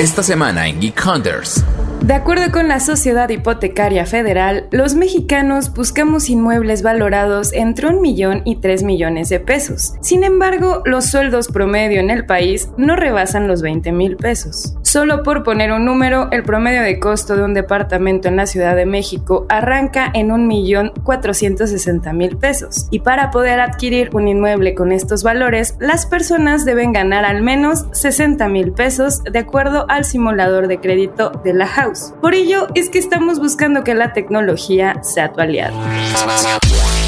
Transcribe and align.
Esta 0.00 0.22
semana 0.22 0.66
en 0.66 0.80
Geek 0.80 0.98
Hunters. 1.04 1.62
De 2.02 2.14
acuerdo 2.14 2.50
con 2.50 2.66
la 2.66 2.80
Sociedad 2.80 3.28
Hipotecaria 3.28 4.06
Federal, 4.06 4.66
los 4.72 4.94
mexicanos 4.94 5.72
buscamos 5.74 6.30
inmuebles 6.30 6.82
valorados 6.82 7.52
entre 7.52 7.88
un 7.88 8.00
millón 8.00 8.40
y 8.46 8.56
tres 8.56 8.82
millones 8.82 9.28
de 9.28 9.38
pesos. 9.38 9.94
Sin 10.00 10.24
embargo, 10.24 10.82
los 10.86 11.06
sueldos 11.06 11.48
promedio 11.48 12.00
en 12.00 12.10
el 12.10 12.24
país 12.24 12.70
no 12.78 12.96
rebasan 12.96 13.46
los 13.46 13.60
20 13.60 13.92
mil 13.92 14.16
pesos. 14.16 14.76
Solo 14.82 15.22
por 15.22 15.44
poner 15.44 15.72
un 15.72 15.84
número, 15.84 16.28
el 16.32 16.42
promedio 16.42 16.82
de 16.82 16.98
costo 16.98 17.36
de 17.36 17.44
un 17.44 17.54
departamento 17.54 18.28
en 18.28 18.36
la 18.36 18.46
Ciudad 18.46 18.74
de 18.74 18.86
México 18.86 19.46
arranca 19.48 20.10
en 20.12 20.32
un 20.32 20.48
millón 20.48 20.92
cuatrocientos 21.04 21.70
mil 22.14 22.36
pesos. 22.38 22.88
Y 22.90 23.00
para 23.00 23.30
poder 23.30 23.60
adquirir 23.60 24.10
un 24.14 24.26
inmueble 24.26 24.74
con 24.74 24.90
estos 24.90 25.22
valores, 25.22 25.76
las 25.78 26.06
personas 26.06 26.64
deben 26.64 26.92
ganar 26.92 27.24
al 27.24 27.42
menos 27.42 27.86
60 27.92 28.48
mil 28.48 28.72
pesos 28.72 29.22
de 29.22 29.38
acuerdo 29.38 29.86
al 29.88 30.04
simulador 30.04 30.66
de 30.66 30.80
crédito 30.80 31.30
de 31.44 31.54
la 31.54 31.66
House. 31.66 31.89
Por 32.20 32.34
ello 32.34 32.68
es 32.74 32.88
que 32.88 32.98
estamos 32.98 33.40
buscando 33.40 33.82
que 33.82 33.94
la 33.94 34.12
tecnología 34.12 35.02
sea 35.02 35.32
tu 35.32 35.40
aliado. 35.40 35.76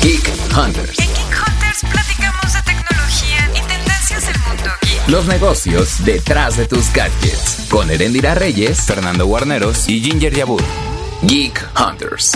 Geek 0.03 0.29
Hunters. 0.57 0.99
En 0.99 1.07
Geek 1.07 1.37
Hunters 1.47 1.85
platicamos 1.91 2.53
de 2.53 2.63
tecnología 2.63 3.49
y 3.51 3.61
tendencias 3.69 4.27
del 4.27 4.39
mundo 4.41 4.71
geek. 4.83 5.09
Los 5.09 5.27
negocios 5.27 6.05
detrás 6.05 6.57
de 6.57 6.67
tus 6.67 6.93
gadgets. 6.93 7.69
Con 7.71 7.91
Erendira 7.91 8.35
Reyes, 8.35 8.83
Fernando 8.83 9.27
Guarneros 9.27 9.89
y 9.89 10.03
Ginger 10.03 10.35
Yabur. 10.35 10.63
Geek 11.23 11.65
Hunters. 11.79 12.33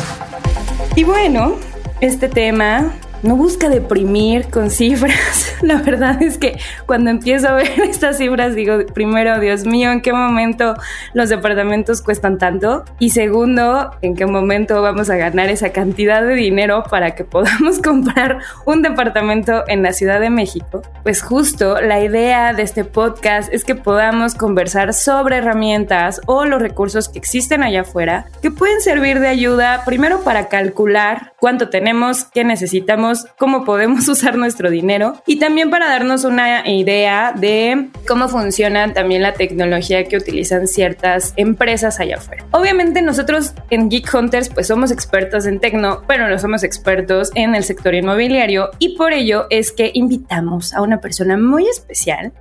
Y 0.94 1.02
bueno, 1.02 1.56
este 2.00 2.28
tema 2.28 2.92
no 3.22 3.36
busca 3.36 3.68
deprimir 3.68 4.48
con 4.48 4.70
cifras. 4.70 5.54
La 5.62 5.76
verdad 5.76 6.22
es 6.22 6.38
que 6.38 6.58
cuando 6.86 7.10
empiezo 7.10 7.48
a 7.48 7.54
ver 7.54 7.68
estas 7.88 8.18
cifras 8.18 8.54
digo, 8.54 8.78
primero, 8.94 9.38
Dios 9.40 9.64
mío, 9.64 9.90
¿en 9.90 10.00
qué 10.00 10.12
momento 10.12 10.74
los 11.14 11.28
departamentos 11.28 12.02
cuestan 12.02 12.38
tanto? 12.38 12.84
Y 12.98 13.10
segundo, 13.10 13.90
¿en 14.02 14.14
qué 14.14 14.26
momento 14.26 14.82
vamos 14.82 15.10
a 15.10 15.16
ganar 15.16 15.48
esa 15.48 15.70
cantidad 15.70 16.22
de 16.22 16.34
dinero 16.34 16.84
para 16.90 17.14
que 17.14 17.24
podamos 17.24 17.78
comprar 17.82 18.38
un 18.64 18.82
departamento 18.82 19.64
en 19.68 19.82
la 19.82 19.92
Ciudad 19.92 20.20
de 20.20 20.30
México? 20.30 20.82
Pues 21.02 21.22
justo 21.22 21.80
la 21.80 22.00
idea 22.00 22.52
de 22.52 22.62
este 22.62 22.84
podcast 22.84 23.52
es 23.52 23.64
que 23.64 23.74
podamos 23.74 24.34
conversar 24.34 24.94
sobre 24.94 25.36
herramientas 25.36 26.20
o 26.26 26.44
los 26.44 26.60
recursos 26.60 27.08
que 27.08 27.18
existen 27.18 27.62
allá 27.62 27.82
afuera 27.82 28.26
que 28.42 28.50
pueden 28.50 28.80
servir 28.80 29.20
de 29.20 29.28
ayuda 29.28 29.82
primero 29.84 30.22
para 30.22 30.48
calcular 30.48 31.32
cuánto 31.38 31.68
tenemos, 31.68 32.24
qué 32.24 32.44
necesitamos, 32.44 33.05
cómo 33.38 33.64
podemos 33.64 34.08
usar 34.08 34.36
nuestro 34.36 34.70
dinero 34.70 35.22
y 35.26 35.38
también 35.38 35.70
para 35.70 35.88
darnos 35.88 36.24
una 36.24 36.68
idea 36.68 37.32
de 37.36 37.88
cómo 38.06 38.28
funciona 38.28 38.92
también 38.92 39.22
la 39.22 39.34
tecnología 39.34 40.04
que 40.04 40.16
utilizan 40.16 40.66
ciertas 40.66 41.32
empresas 41.36 42.00
allá 42.00 42.16
afuera. 42.16 42.44
Obviamente 42.52 43.02
nosotros 43.02 43.54
en 43.70 43.88
Geek 43.88 44.12
Hunters 44.12 44.48
pues 44.48 44.66
somos 44.66 44.90
expertos 44.90 45.46
en 45.46 45.60
tecno, 45.60 46.02
pero 46.06 46.28
no 46.28 46.38
somos 46.38 46.62
expertos 46.62 47.30
en 47.34 47.54
el 47.54 47.64
sector 47.64 47.94
inmobiliario 47.94 48.70
y 48.78 48.96
por 48.96 49.12
ello 49.12 49.46
es 49.50 49.72
que 49.72 49.90
invitamos 49.94 50.74
a 50.74 50.82
una 50.82 51.00
persona 51.00 51.36
muy 51.36 51.66
especial 51.68 52.32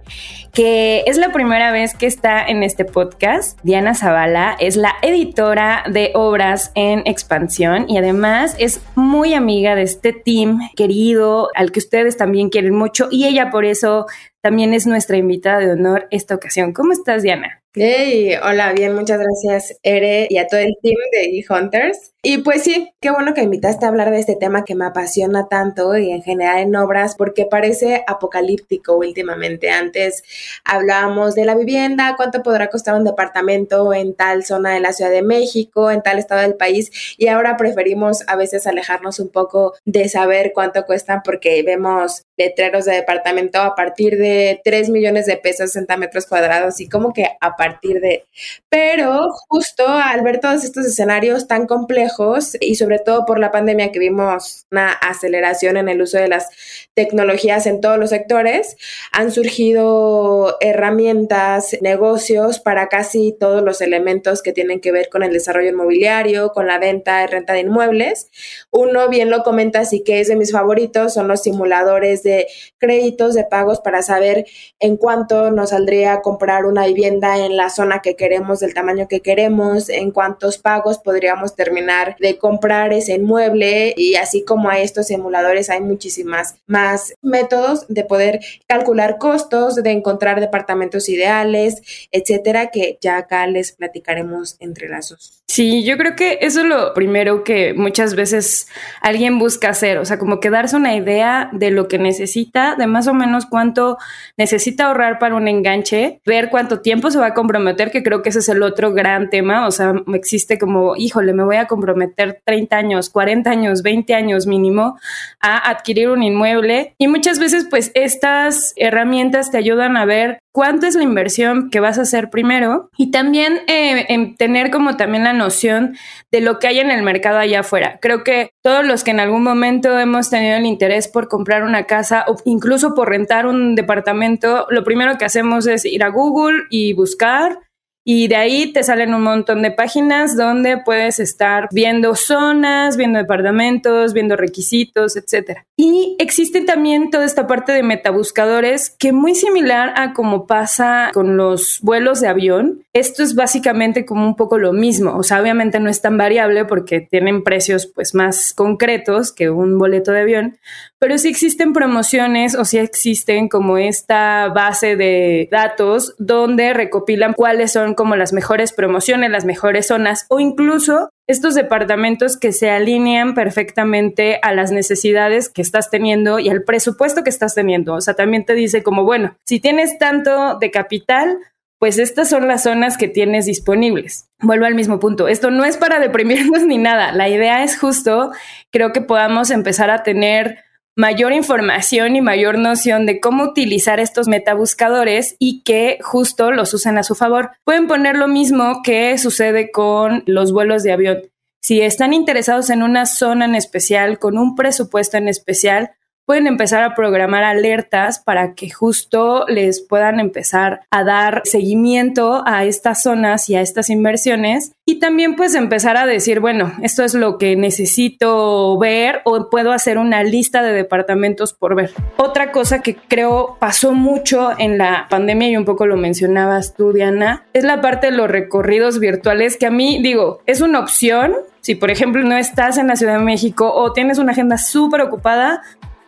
que 0.56 1.04
es 1.06 1.18
la 1.18 1.34
primera 1.34 1.72
vez 1.72 1.94
que 1.94 2.06
está 2.08 2.44
en 2.46 2.64
este 2.64 2.86
podcast. 2.86 3.60
Diana 3.64 3.94
Zavala 3.94 4.56
es 4.58 4.78
la 4.78 4.96
editora 5.02 5.84
de 5.90 6.12
obras 6.16 6.72
en 6.76 7.04
expansión 7.06 7.90
y 7.90 7.98
además 7.98 8.56
es 8.58 8.80
muy 8.96 9.34
amiga 9.34 9.76
de 9.76 9.82
este 9.82 10.14
team 10.14 10.55
querido 10.76 11.50
al 11.56 11.72
que 11.72 11.80
ustedes 11.80 12.18
también 12.18 12.50
quieren 12.50 12.76
mucho 12.76 13.08
y 13.12 13.26
ella 13.26 13.50
por 13.50 13.66
eso 13.66 14.06
también 14.42 14.74
es 14.74 14.88
nuestra 14.88 15.18
invitada 15.18 15.60
de 15.60 15.72
honor 15.72 16.08
esta 16.12 16.36
ocasión. 16.36 16.74
¿Cómo 16.74 16.94
estás, 16.94 17.24
Diana? 17.24 17.65
Hey, 17.78 18.36
hola, 18.42 18.72
bien, 18.72 18.96
muchas 18.96 19.20
gracias, 19.20 19.78
Ere, 19.84 20.28
y 20.30 20.38
a 20.38 20.48
todo 20.48 20.62
el 20.62 20.78
team 20.82 20.96
de 21.12 21.44
Hunters. 21.50 22.14
Y 22.22 22.40
pues 22.40 22.64
sí, 22.64 22.92
qué 23.02 23.12
bueno 23.12 23.34
que 23.34 23.44
invitaste 23.44 23.86
a 23.86 23.90
hablar 23.90 24.10
de 24.10 24.18
este 24.18 24.36
tema 24.36 24.64
que 24.64 24.74
me 24.74 24.86
apasiona 24.86 25.48
tanto 25.48 25.96
y 25.96 26.10
en 26.10 26.24
general 26.24 26.60
en 26.60 26.76
obras, 26.76 27.16
porque 27.16 27.46
parece 27.46 28.04
apocalíptico 28.08 28.96
últimamente. 28.96 29.70
Antes 29.70 30.24
hablábamos 30.64 31.36
de 31.36 31.46
la 31.46 31.54
vivienda, 31.54 32.16
cuánto 32.16 32.42
podrá 32.42 32.70
costar 32.70 32.96
un 32.96 33.04
departamento 33.04 33.94
en 33.94 34.16
tal 34.16 34.46
zona 34.46 34.74
de 34.74 34.80
la 34.80 34.94
Ciudad 34.94 35.12
de 35.12 35.22
México, 35.22 35.92
en 35.92 36.02
tal 36.02 36.18
estado 36.18 36.42
del 36.42 36.56
país, 36.56 37.16
y 37.18 37.28
ahora 37.28 37.58
preferimos 37.58 38.24
a 38.26 38.38
veces 38.38 38.66
alejarnos 38.66 39.20
un 39.20 39.30
poco 39.30 39.74
de 39.84 40.08
saber 40.08 40.54
cuánto 40.56 40.86
cuestan 40.86 41.22
porque 41.24 41.62
vemos 41.62 42.24
letreros 42.38 42.86
de 42.86 42.94
departamento 42.94 43.62
a 43.62 43.76
partir 43.76 44.18
de 44.18 44.62
3 44.64 44.90
millones 44.90 45.26
de 45.26 45.38
pesos, 45.38 45.74
60 45.74 45.98
metros 45.98 46.26
cuadrados, 46.26 46.80
y 46.80 46.90
como 46.90 47.14
que 47.14 47.28
a 47.40 47.56
partir 47.66 48.00
de... 48.02 48.26
Pero 48.70 49.30
justo 49.48 49.88
al 49.88 50.22
ver 50.22 50.40
todos 50.40 50.64
estos 50.64 50.86
escenarios 50.86 51.48
tan 51.48 51.66
complejos 51.66 52.58
y 52.60 52.76
sobre 52.76 53.00
todo 53.00 53.26
por 53.26 53.40
la 53.40 53.52
pandemia 53.52 53.92
que 53.92 54.00
vimos 54.00 54.66
una 54.72 54.92
aceleración 54.92 55.78
en 55.78 55.90
el 55.90 56.02
uso 56.02 56.18
de 56.18 56.28
las 56.28 56.50
tecnologías 56.94 57.66
en 57.66 57.82
todos 57.82 57.98
los 57.98 58.10
sectores, 58.10 58.78
han 59.12 59.32
surgido 59.32 60.58
herramientas, 60.60 61.78
negocios 61.82 62.60
para 62.60 62.88
casi 62.88 63.36
todos 63.38 63.64
los 63.64 63.82
elementos 63.82 64.42
que 64.42 64.54
tienen 64.54 64.80
que 64.80 64.92
ver 64.92 65.10
con 65.10 65.24
el 65.24 65.34
desarrollo 65.34 65.70
inmobiliario, 65.70 66.52
con 66.52 66.68
la 66.68 66.80
venta 66.80 67.24
y 67.24 67.28
renta 67.28 67.54
de 67.54 67.62
inmuebles. 67.62 68.30
Uno, 68.72 69.10
bien 69.10 69.30
lo 69.30 69.44
comenta, 69.44 69.80
así 69.80 70.04
que 70.04 70.20
es 70.20 70.28
de 70.28 70.36
mis 70.36 70.52
favoritos, 70.52 71.14
son 71.14 71.28
los 71.28 71.44
simuladores 71.44 72.24
de 72.24 72.48
créditos, 72.78 73.34
de 73.34 73.44
pagos 73.44 73.80
para 73.80 74.02
saber 74.02 74.46
en 74.80 74.98
cuánto 74.98 75.52
nos 75.52 75.70
saldría 75.72 76.22
comprar 76.22 76.66
una 76.66 76.86
vivienda 76.86 77.38
en 77.38 77.55
la 77.56 77.70
zona 77.70 78.02
que 78.02 78.16
queremos, 78.16 78.60
del 78.60 78.74
tamaño 78.74 79.08
que 79.08 79.22
queremos, 79.22 79.90
en 79.90 80.12
cuántos 80.12 80.58
pagos 80.58 81.00
podríamos 81.00 81.56
terminar 81.56 82.16
de 82.20 82.38
comprar 82.38 82.94
ese 82.94 83.14
inmueble 83.14 83.94
y 83.98 84.16
así 84.16 84.44
como 84.44 84.70
a 84.70 84.80
estos 84.80 85.08
simuladores 85.08 85.70
hay 85.70 85.82
muchísimas 85.82 86.56
más 86.68 87.14
métodos 87.22 87.86
de 87.88 88.04
poder 88.04 88.40
calcular 88.68 89.18
costos, 89.18 89.76
de 89.76 89.92
encontrar 89.92 90.40
departamentos 90.40 91.10
ideales, 91.10 91.82
etcétera, 92.12 92.68
que 92.68 92.98
ya 93.02 93.18
acá 93.18 93.48
les 93.48 93.72
platicaremos 93.72 94.58
entre 94.60 94.90
lazos. 94.90 95.44
Sí, 95.48 95.84
yo 95.84 95.98
creo 95.98 96.16
que 96.16 96.40
eso 96.42 96.62
es 96.62 96.66
lo 96.66 96.94
primero 96.94 97.44
que 97.44 97.74
muchas 97.74 98.16
veces 98.16 98.68
alguien 99.02 99.38
busca 99.38 99.70
hacer, 99.70 100.00
o 100.00 100.06
sea, 100.06 100.18
como 100.18 100.40
que 100.40 100.50
darse 100.50 100.76
una 100.76 100.96
idea 100.96 101.50
de 101.54 101.70
lo 101.72 101.88
que 101.88 102.00
necesita, 102.00 102.76
de 102.76 102.88
más 102.88 103.08
o 103.08 103.14
menos 103.14 103.46
cuánto 103.46 103.98
necesita 104.38 104.88
ahorrar 104.88 105.20
para 105.20 105.36
un 105.36 105.48
enganche, 105.48 106.20
ver 106.26 106.50
cuánto 106.50 106.82
tiempo 106.82 107.12
se 107.12 107.20
va 107.20 107.28
a 107.28 107.34
comprometer, 107.46 107.92
que 107.92 108.02
creo 108.02 108.24
que 108.24 108.30
ese 108.30 108.40
es 108.40 108.50
el 108.50 108.64
otro 108.64 108.92
gran 108.92 109.30
tema, 109.30 109.68
o 109.68 109.72
sea, 109.72 109.94
existe 110.16 110.58
como, 110.58 110.96
híjole, 110.96 111.32
me 111.34 111.44
voy 111.44 111.58
a 111.58 111.68
comprometer 111.68 112.42
30 112.44 112.76
años, 112.76 113.10
40 113.12 113.50
años, 113.52 113.84
20 113.84 114.16
años 114.16 114.48
mínimo 114.48 114.98
a 115.40 115.70
adquirir 115.70 116.10
un 116.10 116.24
inmueble. 116.24 116.96
Y 116.98 117.08
muchas 117.08 117.38
veces 117.38 117.68
pues 117.70 117.92
estas 117.94 118.74
herramientas 118.78 119.52
te 119.52 119.58
ayudan 119.58 119.96
a 119.96 120.06
ver 120.06 120.40
cuánto 120.56 120.88
es 120.88 120.96
la 120.96 121.04
inversión 121.04 121.70
que 121.70 121.82
vas 121.82 122.00
a 122.00 122.04
hacer 122.04 122.30
primero 122.30 122.90
y 122.98 123.12
también 123.12 123.58
eh, 123.68 124.06
en 124.08 124.38
tener 124.38 124.72
como 124.72 124.96
también 124.96 125.26
la 125.26 125.34
noción 125.34 125.98
de 126.32 126.40
lo 126.40 126.60
que 126.60 126.68
hay 126.68 126.80
en 126.80 126.92
el 126.92 127.04
mercado 127.04 127.40
allá 127.40 127.60
afuera. 127.60 128.00
Creo 128.02 128.24
que 128.24 128.52
todos 128.64 128.86
los 128.86 129.04
que 129.04 129.12
en 129.12 129.20
algún 129.20 129.44
momento 129.44 130.00
hemos 130.00 130.30
tenido 130.30 130.56
el 130.56 130.66
interés 130.66 131.10
por 131.10 131.28
comprar 131.28 131.64
una 131.64 131.84
casa 131.84 132.24
o 132.30 132.38
incluso 132.46 132.96
por 132.96 133.10
rentar 133.10 133.48
un 133.48 133.76
departamento, 133.76 134.66
lo 134.70 134.86
primero 134.86 135.18
que 135.18 135.26
hacemos 135.26 135.68
es 135.68 135.84
ir 135.84 136.06
a 136.06 136.08
Google 136.08 136.64
y 136.70 136.94
buscar 136.94 137.60
y 138.08 138.28
de 138.28 138.36
ahí 138.36 138.72
te 138.72 138.84
salen 138.84 139.16
un 139.16 139.24
montón 139.24 139.64
de 139.64 139.72
páginas 139.72 140.38
donde 140.38 140.78
puedes 140.78 141.20
estar 141.20 141.68
viendo 141.72 142.14
zonas, 142.14 142.98
viendo 142.98 143.18
departamentos, 143.18 144.14
viendo 144.14 144.36
requisitos, 144.36 145.18
etc. 145.18 145.62
Y 145.76 146.16
existe 146.20 146.62
también 146.62 147.10
toda 147.10 147.26
esta 147.26 147.48
parte 147.48 147.72
de 147.72 147.82
metabuscadores 147.82 148.92
que 148.92 149.12
muy 149.12 149.34
similar 149.34 149.92
a 149.98 150.14
como 150.14 150.46
pasa 150.46 151.10
con 151.16 151.36
los 151.36 151.80
vuelos 151.82 152.22
de 152.22 152.28
avión. 152.28 152.84
Esto 152.94 153.24
es 153.24 153.34
básicamente 153.34 154.06
como 154.06 154.24
un 154.24 154.36
poco 154.36 154.60
lo 154.60 154.72
mismo. 154.72 155.18
O 155.18 155.24
sea, 155.24 155.42
obviamente 155.42 155.80
no 155.80 155.90
es 155.90 156.02
tan 156.02 156.16
variable 156.16 156.66
porque 156.66 157.02
tienen 157.02 157.44
precios 157.44 157.88
pues 157.88 158.14
más 158.14 158.54
concretos 158.54 159.32
que 159.32 159.50
un 159.50 159.80
boleto 159.80 160.12
de 160.12 160.22
avión, 160.22 160.58
pero 161.00 161.18
sí 161.18 161.28
existen 161.28 161.74
promociones 161.74 162.56
o 162.56 162.66
sí 162.66 162.78
existen 162.78 163.50
como 163.50 163.78
esta 163.80 164.50
base 164.50 164.96
de 164.96 165.50
datos 165.52 166.14
donde 166.20 166.74
recopilan 166.74 167.34
cuáles 167.34 167.74
son 167.74 167.95
como 167.96 168.16
las 168.16 168.34
mejores 168.34 168.74
promociones, 168.74 169.32
las 169.32 169.46
mejores 169.46 169.88
zonas 169.88 170.26
o 170.30 170.40
incluso 170.40 171.10
estos 171.28 171.56
departamentos 171.56 172.38
que 172.38 172.52
se 172.52 172.70
alinean 172.70 173.34
perfectamente 173.34 174.40
a 174.42 174.54
las 174.54 174.72
necesidades 174.72 175.50
que 175.50 175.62
estás 175.62 175.90
teniendo 175.90 176.40
y 176.40 176.50
al 176.50 176.64
presupuesto 176.64 177.24
que 177.24 177.30
estás 177.30 177.56
teniendo. 177.56 177.94
O 177.94 178.02
sea, 178.02 178.14
también 178.14 178.46
te 178.46 178.54
dice 178.54 178.84
como, 178.84 179.04
bueno, 179.04 179.36
si 179.46 179.60
tienes 179.60 179.98
tanto 179.98 180.58
de 180.60 180.72
capital, 180.72 181.40
pues 181.80 182.00
estas 182.00 182.30
son 182.30 182.48
las 182.48 182.64
zonas 182.64 182.98
que 182.98 183.08
tienes 183.08 183.46
disponibles. 183.46 184.30
Vuelvo 184.40 184.66
al 184.66 184.76
mismo 184.76 185.00
punto. 185.00 185.28
Esto 185.28 185.52
no 185.52 185.66
es 185.66 185.78
para 185.78 186.00
deprimirnos 186.00 186.64
ni 186.68 186.78
nada. 186.78 187.12
La 187.12 187.30
idea 187.30 187.64
es 187.64 187.80
justo, 187.80 188.32
creo 188.72 188.94
que 188.94 189.02
podamos 189.02 189.52
empezar 189.52 189.90
a 189.90 190.04
tener 190.04 190.60
mayor 190.96 191.34
información 191.34 192.16
y 192.16 192.22
mayor 192.22 192.58
noción 192.58 193.06
de 193.06 193.20
cómo 193.20 193.44
utilizar 193.44 194.00
estos 194.00 194.28
metabuscadores 194.28 195.36
y 195.40 195.62
que 195.64 196.00
justo 196.02 196.52
los 196.52 196.74
usen 196.74 196.98
a 196.98 197.04
su 197.04 197.16
favor. 197.16 197.52
Pueden 197.64 197.88
poner 197.88 198.16
lo 198.16 198.28
mismo 198.28 198.82
que 198.84 199.18
sucede 199.18 199.72
con 199.72 200.24
los 200.26 200.52
vuelos 200.52 200.84
de 200.84 200.94
avión. 200.94 201.22
Si 201.62 201.82
están 201.82 202.14
interesados 202.14 202.70
en 202.70 202.84
una 202.84 203.06
zona 203.06 203.46
en 203.46 203.56
especial, 203.56 204.20
con 204.20 204.38
un 204.38 204.56
presupuesto 204.56 205.18
en 205.18 205.28
especial, 205.28 205.92
pueden 206.26 206.48
empezar 206.48 206.84
a 206.84 206.96
programar 206.96 207.44
alertas 207.44 208.20
para 208.20 208.54
que 208.56 208.70
justo 208.70 209.46
les 209.48 209.82
puedan 209.82 210.20
empezar 210.20 210.82
a 210.90 211.04
dar 211.04 211.42
seguimiento 211.46 212.44
a 212.46 212.66
estas 212.66 213.04
zonas 213.04 213.50
y 213.50 213.56
a 213.56 213.62
estas 213.62 213.90
inversiones 213.90 214.74
y 214.86 215.00
también 215.00 215.36
pues 215.36 215.56
empezar 215.56 215.98
a 215.98 216.06
decir, 216.06 216.40
bueno, 216.40 216.74
esto 216.82 217.04
es 217.04 217.14
lo 217.14 217.38
que 217.38 217.56
necesito 217.56 218.78
ver 218.78 219.22
o 219.24 219.50
puedo 219.50 219.72
hacer 219.72 219.98
una 219.98 220.24
lista 220.24 220.62
de 220.62 220.74
departamentos 220.74 221.54
por 221.54 221.76
ver. 221.76 221.92
Otra 222.18 222.52
cosa 222.52 222.82
que 222.82 222.96
creo 222.96 223.58
pasó 223.60 223.94
mucho 223.94 224.50
en 224.58 224.78
la 224.78 225.08
pandemia 225.10 225.50
y 225.50 225.58
un 225.58 225.66
poco 225.66 225.86
lo 225.86 225.98
mencionabas 225.98 226.76
tú, 226.76 226.94
Diana, 226.94 227.46
es 227.54 227.64
la 227.64 227.82
parte 227.82 228.12
de 228.12 228.18
los 228.18 228.30
recorridos 228.30 229.00
virtuales 229.00 229.58
que 229.58 229.68
a 229.68 229.72
mí 229.72 230.00
digo, 230.02 230.42
es 230.46 230.62
una 230.62 230.80
opción. 230.80 231.34
Si 231.62 231.74
por 231.74 231.90
ejemplo 231.90 232.22
no 232.24 232.38
estás 232.38 232.78
en 232.78 232.86
la 232.88 232.96
Ciudad 232.96 233.18
de 233.18 233.26
México 233.26 233.74
o 233.74 233.92
tienes 233.92 234.20
una 234.20 234.34
agenda 234.34 234.60
súper 234.60 235.02
ocupada, 235.02 235.64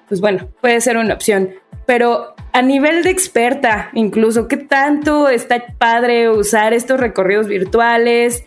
pues 0.08 0.22
bueno, 0.22 0.50
puede 0.62 0.82
ser 0.82 0.98
una 0.98 1.14
opción. 1.14 1.56
Pero 1.86 2.36
a 2.54 2.62
nivel 2.62 3.04
de 3.04 3.12
experta, 3.12 3.90
incluso, 3.94 4.48
¿qué 4.48 4.58
tanto 4.58 5.30
está 5.30 5.64
padre 5.78 6.30
usar 6.30 6.74
estos 6.74 7.00
recorridos 7.00 7.48
virtuales? 7.48 8.44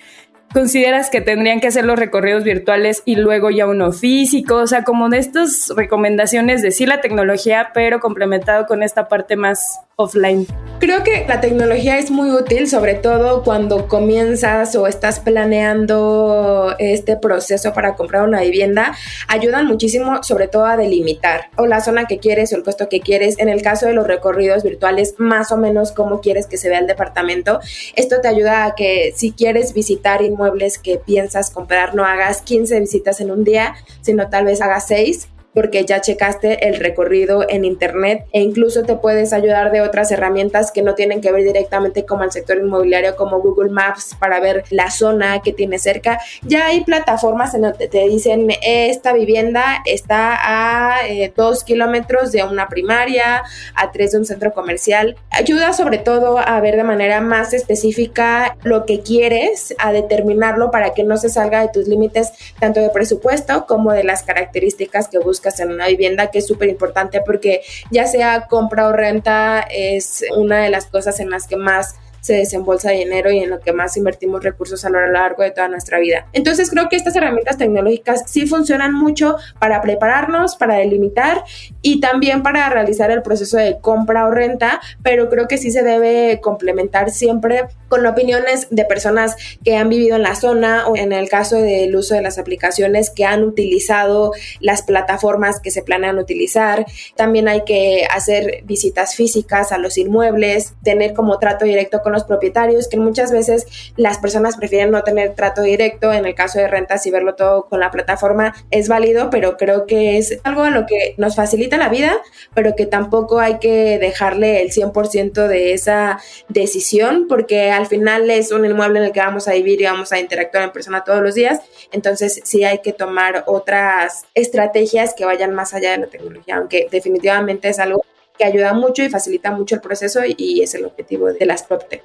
¿Consideras 0.52 1.10
que 1.10 1.20
tendrían 1.20 1.60
que 1.60 1.68
hacer 1.68 1.84
los 1.84 1.98
recorridos 1.98 2.42
virtuales 2.42 3.02
y 3.04 3.14
luego 3.14 3.50
ya 3.50 3.66
uno 3.66 3.92
físico? 3.92 4.56
O 4.56 4.66
sea, 4.66 4.82
como 4.82 5.08
de 5.08 5.18
estas 5.18 5.72
recomendaciones 5.76 6.60
de 6.60 6.72
sí 6.72 6.86
la 6.86 7.00
tecnología, 7.00 7.70
pero 7.72 8.00
complementado 8.00 8.66
con 8.66 8.82
esta 8.82 9.06
parte 9.08 9.36
más 9.36 9.80
offline. 10.00 10.46
Creo 10.80 11.04
que 11.04 11.26
la 11.28 11.42
tecnología 11.42 11.98
es 11.98 12.10
muy 12.10 12.30
útil, 12.30 12.66
sobre 12.66 12.94
todo 12.94 13.42
cuando 13.42 13.86
comienzas 13.86 14.74
o 14.76 14.86
estás 14.86 15.20
planeando 15.20 16.74
este 16.78 17.18
proceso 17.18 17.74
para 17.74 17.96
comprar 17.96 18.26
una 18.26 18.40
vivienda. 18.40 18.96
Ayudan 19.28 19.66
muchísimo, 19.66 20.22
sobre 20.22 20.48
todo 20.48 20.64
a 20.64 20.78
delimitar 20.78 21.50
o 21.58 21.66
la 21.66 21.82
zona 21.82 22.06
que 22.06 22.18
quieres 22.18 22.54
o 22.54 22.56
el 22.56 22.62
costo 22.62 22.88
que 22.88 23.00
quieres. 23.00 23.38
En 23.38 23.50
el 23.50 23.60
caso 23.60 23.84
de 23.84 23.92
los 23.92 24.06
recorridos 24.06 24.62
virtuales, 24.62 25.16
más 25.18 25.52
o 25.52 25.58
menos 25.58 25.92
cómo 25.92 26.22
quieres 26.22 26.46
que 26.46 26.56
se 26.56 26.70
vea 26.70 26.78
el 26.78 26.86
departamento. 26.86 27.60
Esto 27.94 28.22
te 28.22 28.28
ayuda 28.28 28.64
a 28.64 28.74
que 28.74 29.12
si 29.14 29.32
quieres 29.32 29.74
visitar 29.74 30.22
inmuebles 30.22 30.78
que 30.78 30.96
piensas 30.96 31.50
comprar, 31.50 31.94
no 31.94 32.06
hagas 32.06 32.40
15 32.40 32.80
visitas 32.80 33.20
en 33.20 33.30
un 33.30 33.44
día, 33.44 33.74
sino 34.00 34.30
tal 34.30 34.46
vez 34.46 34.62
hagas 34.62 34.86
6 34.86 35.28
porque 35.54 35.84
ya 35.84 36.00
checaste 36.00 36.68
el 36.68 36.76
recorrido 36.76 37.44
en 37.48 37.64
internet 37.64 38.26
e 38.32 38.40
incluso 38.40 38.82
te 38.82 38.96
puedes 38.96 39.32
ayudar 39.32 39.72
de 39.72 39.80
otras 39.80 40.10
herramientas 40.12 40.70
que 40.70 40.82
no 40.82 40.94
tienen 40.94 41.20
que 41.20 41.32
ver 41.32 41.44
directamente 41.44 42.04
con 42.06 42.22
el 42.22 42.30
sector 42.30 42.58
inmobiliario 42.58 43.16
como 43.16 43.40
Google 43.40 43.70
Maps 43.70 44.16
para 44.18 44.40
ver 44.40 44.64
la 44.70 44.90
zona 44.90 45.42
que 45.42 45.52
tiene 45.52 45.78
cerca. 45.78 46.20
Ya 46.42 46.66
hay 46.66 46.84
plataformas 46.84 47.54
en 47.54 47.62
donde 47.62 47.88
te 47.88 48.08
dicen 48.08 48.48
esta 48.62 49.12
vivienda 49.12 49.82
está 49.84 50.38
a 50.40 51.08
eh, 51.08 51.32
dos 51.34 51.64
kilómetros 51.64 52.32
de 52.32 52.44
una 52.44 52.68
primaria, 52.68 53.42
a 53.74 53.90
tres 53.90 54.12
de 54.12 54.18
un 54.18 54.24
centro 54.24 54.52
comercial. 54.52 55.16
Ayuda 55.30 55.72
sobre 55.72 55.98
todo 55.98 56.38
a 56.38 56.60
ver 56.60 56.76
de 56.76 56.84
manera 56.84 57.20
más 57.20 57.52
específica 57.52 58.56
lo 58.62 58.86
que 58.86 59.00
quieres, 59.00 59.74
a 59.78 59.92
determinarlo 59.92 60.70
para 60.70 60.94
que 60.94 61.04
no 61.04 61.16
se 61.16 61.28
salga 61.28 61.62
de 61.62 61.68
tus 61.68 61.88
límites 61.88 62.32
tanto 62.58 62.80
de 62.80 62.90
presupuesto 62.90 63.66
como 63.66 63.92
de 63.92 64.04
las 64.04 64.22
características 64.22 65.08
que 65.08 65.18
buscas 65.18 65.39
en 65.60 65.70
una 65.70 65.86
vivienda, 65.88 66.30
que 66.30 66.38
es 66.38 66.46
súper 66.46 66.68
importante 66.68 67.20
porque 67.24 67.62
ya 67.90 68.06
sea 68.06 68.46
compra 68.48 68.88
o 68.88 68.92
renta, 68.92 69.60
es 69.60 70.24
una 70.36 70.58
de 70.58 70.70
las 70.70 70.86
cosas 70.86 71.20
en 71.20 71.30
las 71.30 71.46
que 71.46 71.56
más 71.56 71.96
se 72.20 72.34
desembolsa 72.34 72.90
dinero 72.90 73.30
y 73.30 73.38
en 73.38 73.50
lo 73.50 73.60
que 73.60 73.72
más 73.72 73.96
invertimos 73.96 74.42
recursos 74.42 74.84
a 74.84 74.90
lo 74.90 75.06
largo 75.10 75.42
de 75.42 75.50
toda 75.50 75.68
nuestra 75.68 75.98
vida. 75.98 76.26
Entonces 76.32 76.70
creo 76.70 76.88
que 76.88 76.96
estas 76.96 77.16
herramientas 77.16 77.58
tecnológicas 77.58 78.24
sí 78.26 78.46
funcionan 78.46 78.94
mucho 78.94 79.36
para 79.58 79.80
prepararnos, 79.80 80.56
para 80.56 80.76
delimitar 80.76 81.44
y 81.82 82.00
también 82.00 82.42
para 82.42 82.68
realizar 82.68 83.10
el 83.10 83.22
proceso 83.22 83.56
de 83.56 83.78
compra 83.80 84.26
o 84.26 84.30
renta, 84.30 84.80
pero 85.02 85.28
creo 85.28 85.48
que 85.48 85.58
sí 85.58 85.70
se 85.70 85.82
debe 85.82 86.40
complementar 86.40 87.10
siempre 87.10 87.64
con 87.88 88.06
opiniones 88.06 88.68
de 88.70 88.84
personas 88.84 89.36
que 89.64 89.76
han 89.76 89.88
vivido 89.88 90.16
en 90.16 90.22
la 90.22 90.34
zona 90.34 90.86
o 90.86 90.96
en 90.96 91.12
el 91.12 91.28
caso 91.28 91.56
del 91.56 91.94
uso 91.94 92.14
de 92.14 92.22
las 92.22 92.38
aplicaciones 92.38 93.10
que 93.10 93.24
han 93.24 93.42
utilizado 93.42 94.32
las 94.60 94.82
plataformas 94.82 95.60
que 95.60 95.70
se 95.70 95.82
planean 95.82 96.18
utilizar. 96.18 96.86
También 97.16 97.48
hay 97.48 97.64
que 97.64 98.06
hacer 98.10 98.62
visitas 98.64 99.14
físicas 99.14 99.72
a 99.72 99.78
los 99.78 99.98
inmuebles, 99.98 100.74
tener 100.82 101.14
como 101.14 101.38
trato 101.38 101.64
directo 101.64 102.00
con 102.02 102.09
los 102.12 102.24
propietarios, 102.24 102.88
que 102.88 102.96
muchas 102.96 103.32
veces 103.32 103.92
las 103.96 104.18
personas 104.18 104.56
prefieren 104.56 104.90
no 104.90 105.02
tener 105.02 105.34
trato 105.34 105.62
directo. 105.62 106.12
En 106.12 106.26
el 106.26 106.34
caso 106.34 106.58
de 106.58 106.68
rentas 106.68 107.06
y 107.06 107.10
verlo 107.10 107.34
todo 107.34 107.66
con 107.68 107.80
la 107.80 107.90
plataforma 107.90 108.54
es 108.70 108.88
válido, 108.88 109.30
pero 109.30 109.56
creo 109.56 109.86
que 109.86 110.18
es 110.18 110.38
algo 110.44 110.62
a 110.62 110.70
lo 110.70 110.86
que 110.86 111.14
nos 111.16 111.36
facilita 111.36 111.76
la 111.76 111.88
vida, 111.88 112.16
pero 112.54 112.74
que 112.76 112.86
tampoco 112.86 113.40
hay 113.40 113.58
que 113.58 113.98
dejarle 113.98 114.62
el 114.62 114.70
100% 114.70 115.46
de 115.46 115.72
esa 115.72 116.20
decisión, 116.48 117.26
porque 117.28 117.70
al 117.70 117.86
final 117.86 118.30
es 118.30 118.52
un 118.52 118.64
inmueble 118.64 119.00
en 119.00 119.04
el 119.06 119.12
que 119.12 119.20
vamos 119.20 119.48
a 119.48 119.52
vivir 119.52 119.80
y 119.80 119.84
vamos 119.84 120.12
a 120.12 120.18
interactuar 120.18 120.64
en 120.64 120.70
persona 120.70 121.04
todos 121.04 121.22
los 121.22 121.34
días. 121.34 121.60
Entonces 121.92 122.40
sí 122.44 122.64
hay 122.64 122.78
que 122.78 122.92
tomar 122.92 123.44
otras 123.46 124.24
estrategias 124.34 125.14
que 125.14 125.24
vayan 125.24 125.54
más 125.54 125.74
allá 125.74 125.92
de 125.92 125.98
la 125.98 126.06
tecnología, 126.06 126.56
aunque 126.56 126.88
definitivamente 126.90 127.68
es 127.68 127.78
algo 127.78 128.04
que 128.40 128.46
ayuda 128.46 128.72
mucho 128.72 129.02
y 129.02 129.10
facilita 129.10 129.50
mucho 129.50 129.74
el 129.74 129.82
proceso 129.82 130.20
y 130.24 130.62
es 130.62 130.74
el 130.74 130.86
objetivo 130.86 131.30
de 131.30 131.44
las 131.44 131.62
PropTech. 131.62 132.02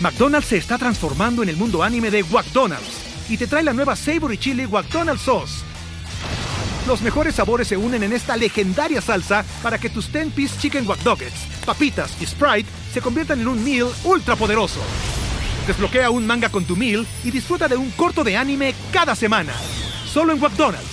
McDonald's 0.00 0.48
se 0.48 0.58
está 0.58 0.76
transformando 0.76 1.42
en 1.42 1.48
el 1.48 1.56
mundo 1.56 1.82
anime 1.82 2.10
de 2.10 2.22
McDonald's 2.22 3.30
y 3.30 3.38
te 3.38 3.46
trae 3.46 3.62
la 3.62 3.72
nueva 3.72 3.96
Savory 3.96 4.36
Chili 4.36 4.66
McDonald's 4.66 5.22
Sauce. 5.22 5.64
Los 6.86 7.00
mejores 7.00 7.36
sabores 7.36 7.66
se 7.66 7.78
unen 7.78 8.02
en 8.02 8.12
esta 8.12 8.36
legendaria 8.36 9.00
salsa 9.00 9.42
para 9.62 9.78
que 9.78 9.88
tus 9.88 10.12
10-piece 10.12 10.60
chicken 10.60 10.86
wack 10.86 11.00
papitas 11.64 12.14
y 12.20 12.26
Sprite 12.26 12.68
se 12.92 13.00
conviertan 13.00 13.40
en 13.40 13.48
un 13.48 13.64
meal 13.64 13.88
ultra 14.04 14.36
poderoso. 14.36 14.80
Desbloquea 15.66 16.10
un 16.10 16.26
manga 16.26 16.50
con 16.50 16.66
tu 16.66 16.76
meal 16.76 17.06
y 17.24 17.30
disfruta 17.30 17.68
de 17.68 17.76
un 17.78 17.90
corto 17.92 18.22
de 18.22 18.36
anime 18.36 18.74
cada 18.92 19.14
semana. 19.14 19.54
Solo 20.04 20.34
en 20.34 20.40
McDonald's. 20.40 20.84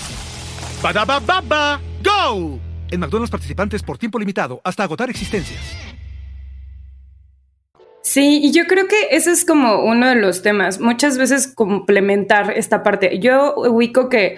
ba 0.81 0.93
ba 1.41 1.81
¡Go! 2.01 2.70
En 2.91 2.99
McDonald's 2.99 3.31
participantes 3.31 3.81
por 3.81 3.97
tiempo 3.97 4.19
limitado 4.19 4.61
hasta 4.63 4.83
agotar 4.83 5.09
existencias. 5.09 5.59
Sí, 8.03 8.41
y 8.43 8.51
yo 8.51 8.65
creo 8.65 8.87
que 8.87 9.07
ese 9.11 9.31
es 9.31 9.45
como 9.45 9.83
uno 9.83 10.07
de 10.07 10.15
los 10.15 10.41
temas. 10.41 10.79
Muchas 10.79 11.17
veces 11.17 11.47
complementar 11.47 12.51
esta 12.57 12.83
parte. 12.83 13.19
Yo 13.19 13.53
ubico 13.55 14.09
que 14.09 14.37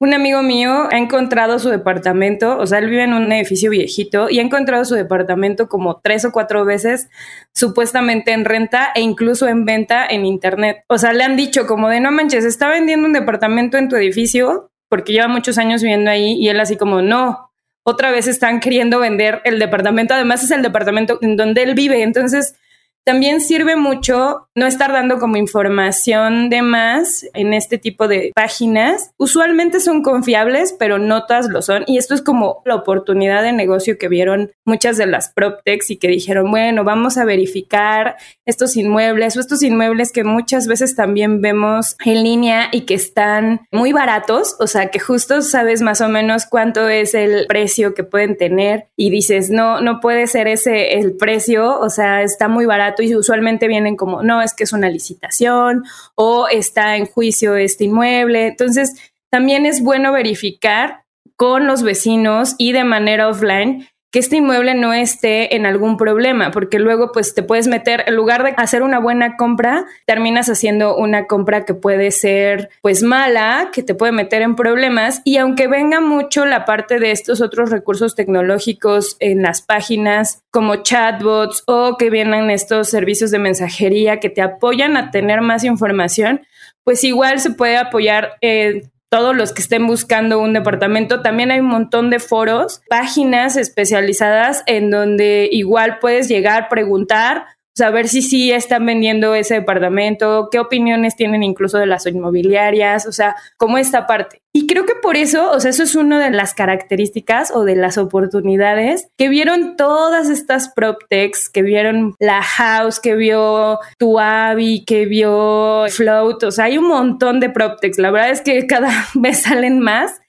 un 0.00 0.12
amigo 0.12 0.42
mío 0.42 0.88
ha 0.90 0.98
encontrado 0.98 1.58
su 1.58 1.70
departamento, 1.70 2.58
o 2.58 2.66
sea, 2.66 2.80
él 2.80 2.90
vive 2.90 3.04
en 3.04 3.14
un 3.14 3.30
edificio 3.32 3.70
viejito 3.70 4.28
y 4.28 4.40
ha 4.40 4.42
encontrado 4.42 4.84
su 4.84 4.96
departamento 4.96 5.68
como 5.68 6.00
tres 6.02 6.24
o 6.24 6.32
cuatro 6.32 6.64
veces 6.64 7.08
supuestamente 7.54 8.32
en 8.32 8.44
renta 8.44 8.90
e 8.94 9.00
incluso 9.00 9.46
en 9.46 9.64
venta 9.64 10.04
en 10.04 10.26
internet. 10.26 10.84
O 10.88 10.98
sea, 10.98 11.12
le 11.12 11.24
han 11.24 11.36
dicho 11.36 11.66
como 11.66 11.88
de 11.88 12.00
no 12.00 12.10
manches, 12.10 12.44
está 12.44 12.68
vendiendo 12.68 13.06
un 13.06 13.12
departamento 13.12 13.78
en 13.78 13.88
tu 13.88 13.96
edificio 13.96 14.68
porque 14.90 15.12
lleva 15.12 15.28
muchos 15.28 15.56
años 15.56 15.82
viviendo 15.82 16.10
ahí 16.10 16.34
y 16.34 16.48
él 16.48 16.60
así 16.60 16.76
como 16.76 17.00
no, 17.00 17.53
otra 17.84 18.10
vez 18.10 18.26
están 18.26 18.60
queriendo 18.60 18.98
vender 18.98 19.40
el 19.44 19.58
departamento, 19.58 20.14
además 20.14 20.42
es 20.42 20.50
el 20.50 20.62
departamento 20.62 21.18
en 21.22 21.36
donde 21.36 21.62
él 21.62 21.74
vive, 21.74 22.02
entonces 22.02 22.56
también 23.04 23.40
sirve 23.40 23.76
mucho 23.76 24.48
no 24.54 24.66
estar 24.66 24.92
dando 24.92 25.18
como 25.18 25.36
información 25.36 26.48
de 26.48 26.62
más 26.62 27.26
en 27.34 27.52
este 27.52 27.76
tipo 27.76 28.08
de 28.08 28.32
páginas. 28.34 29.10
Usualmente 29.18 29.80
son 29.80 30.02
confiables, 30.02 30.74
pero 30.78 30.98
no 30.98 31.26
todas 31.26 31.48
lo 31.48 31.60
son. 31.60 31.84
Y 31.86 31.98
esto 31.98 32.14
es 32.14 32.22
como 32.22 32.62
la 32.64 32.76
oportunidad 32.76 33.42
de 33.42 33.52
negocio 33.52 33.98
que 33.98 34.08
vieron 34.08 34.52
muchas 34.64 34.96
de 34.96 35.06
las 35.06 35.30
PropTechs 35.30 35.90
y 35.90 35.96
que 35.98 36.08
dijeron, 36.08 36.50
bueno, 36.50 36.84
vamos 36.84 37.18
a 37.18 37.24
verificar 37.24 38.16
estos 38.46 38.76
inmuebles 38.76 39.36
o 39.36 39.40
estos 39.40 39.62
inmuebles 39.62 40.12
que 40.12 40.24
muchas 40.24 40.66
veces 40.66 40.94
también 40.94 41.42
vemos 41.42 41.96
en 42.04 42.22
línea 42.22 42.68
y 42.72 42.82
que 42.82 42.94
están 42.94 43.66
muy 43.70 43.92
baratos. 43.92 44.56
O 44.60 44.66
sea, 44.66 44.90
que 44.90 45.00
justo 45.00 45.42
sabes 45.42 45.82
más 45.82 46.00
o 46.00 46.08
menos 46.08 46.46
cuánto 46.46 46.88
es 46.88 47.14
el 47.14 47.46
precio 47.48 47.92
que 47.92 48.04
pueden 48.04 48.36
tener 48.36 48.86
y 48.96 49.10
dices, 49.10 49.50
no, 49.50 49.80
no 49.80 50.00
puede 50.00 50.26
ser 50.26 50.46
ese 50.48 50.94
el 50.94 51.16
precio. 51.16 51.78
O 51.80 51.90
sea, 51.90 52.22
está 52.22 52.48
muy 52.48 52.66
barato 52.66 52.93
y 53.02 53.14
usualmente 53.14 53.68
vienen 53.68 53.96
como, 53.96 54.22
no, 54.22 54.42
es 54.42 54.54
que 54.54 54.64
es 54.64 54.72
una 54.72 54.88
licitación 54.88 55.84
o 56.14 56.48
está 56.48 56.96
en 56.96 57.06
juicio 57.06 57.56
este 57.56 57.84
inmueble. 57.84 58.46
Entonces, 58.46 58.94
también 59.30 59.66
es 59.66 59.82
bueno 59.82 60.12
verificar 60.12 61.04
con 61.36 61.66
los 61.66 61.82
vecinos 61.82 62.54
y 62.58 62.72
de 62.72 62.84
manera 62.84 63.28
offline 63.28 63.88
que 64.14 64.20
este 64.20 64.36
inmueble 64.36 64.76
no 64.76 64.92
esté 64.92 65.56
en 65.56 65.66
algún 65.66 65.96
problema, 65.96 66.52
porque 66.52 66.78
luego 66.78 67.10
pues 67.10 67.34
te 67.34 67.42
puedes 67.42 67.66
meter, 67.66 68.04
en 68.06 68.14
lugar 68.14 68.44
de 68.44 68.54
hacer 68.56 68.84
una 68.84 69.00
buena 69.00 69.36
compra, 69.36 69.86
terminas 70.06 70.48
haciendo 70.48 70.96
una 70.96 71.26
compra 71.26 71.64
que 71.64 71.74
puede 71.74 72.12
ser 72.12 72.70
pues 72.80 73.02
mala, 73.02 73.70
que 73.72 73.82
te 73.82 73.96
puede 73.96 74.12
meter 74.12 74.42
en 74.42 74.54
problemas 74.54 75.20
y 75.24 75.38
aunque 75.38 75.66
venga 75.66 76.00
mucho 76.00 76.46
la 76.46 76.64
parte 76.64 77.00
de 77.00 77.10
estos 77.10 77.40
otros 77.40 77.70
recursos 77.70 78.14
tecnológicos 78.14 79.16
en 79.18 79.42
las 79.42 79.62
páginas 79.62 80.44
como 80.52 80.76
chatbots 80.76 81.64
o 81.66 81.96
que 81.96 82.08
vienen 82.08 82.50
estos 82.50 82.90
servicios 82.90 83.32
de 83.32 83.40
mensajería 83.40 84.20
que 84.20 84.30
te 84.30 84.42
apoyan 84.42 84.96
a 84.96 85.10
tener 85.10 85.40
más 85.40 85.64
información, 85.64 86.42
pues 86.84 87.02
igual 87.02 87.40
se 87.40 87.50
puede 87.50 87.78
apoyar 87.78 88.34
eh, 88.42 88.90
todos 89.14 89.36
los 89.36 89.52
que 89.52 89.62
estén 89.62 89.86
buscando 89.86 90.40
un 90.40 90.54
departamento. 90.54 91.22
También 91.22 91.52
hay 91.52 91.60
un 91.60 91.68
montón 91.68 92.10
de 92.10 92.18
foros, 92.18 92.82
páginas 92.88 93.56
especializadas 93.56 94.64
en 94.66 94.90
donde 94.90 95.48
igual 95.52 96.00
puedes 96.00 96.26
llegar, 96.26 96.68
preguntar 96.68 97.46
saber 97.74 98.08
si 98.08 98.22
sí 98.22 98.52
están 98.52 98.86
vendiendo 98.86 99.34
ese 99.34 99.54
departamento, 99.54 100.48
qué 100.50 100.60
opiniones 100.60 101.16
tienen 101.16 101.42
incluso 101.42 101.78
de 101.78 101.86
las 101.86 102.06
inmobiliarias, 102.06 103.06
o 103.06 103.12
sea, 103.12 103.36
como 103.56 103.78
esta 103.78 104.06
parte. 104.06 104.40
Y 104.52 104.68
creo 104.68 104.86
que 104.86 104.94
por 104.94 105.16
eso, 105.16 105.50
o 105.50 105.58
sea, 105.58 105.70
eso 105.70 105.82
es 105.82 105.96
una 105.96 106.24
de 106.24 106.30
las 106.30 106.54
características 106.54 107.50
o 107.50 107.64
de 107.64 107.74
las 107.74 107.98
oportunidades 107.98 109.08
que 109.18 109.28
vieron 109.28 109.76
todas 109.76 110.30
estas 110.30 110.68
PropTechs, 110.68 111.50
que 111.50 111.62
vieron 111.62 112.14
la 112.20 112.40
House, 112.40 113.00
que 113.00 113.16
vio 113.16 113.80
Tuavi, 113.98 114.84
que 114.84 115.06
vio 115.06 115.86
Float, 115.88 116.44
o 116.44 116.52
sea, 116.52 116.66
hay 116.66 116.78
un 116.78 116.86
montón 116.86 117.40
de 117.40 117.50
PropTechs. 117.50 117.98
La 117.98 118.12
verdad 118.12 118.30
es 118.30 118.40
que 118.42 118.64
cada 118.68 118.90
vez 119.14 119.42
salen 119.42 119.80
más. 119.80 120.20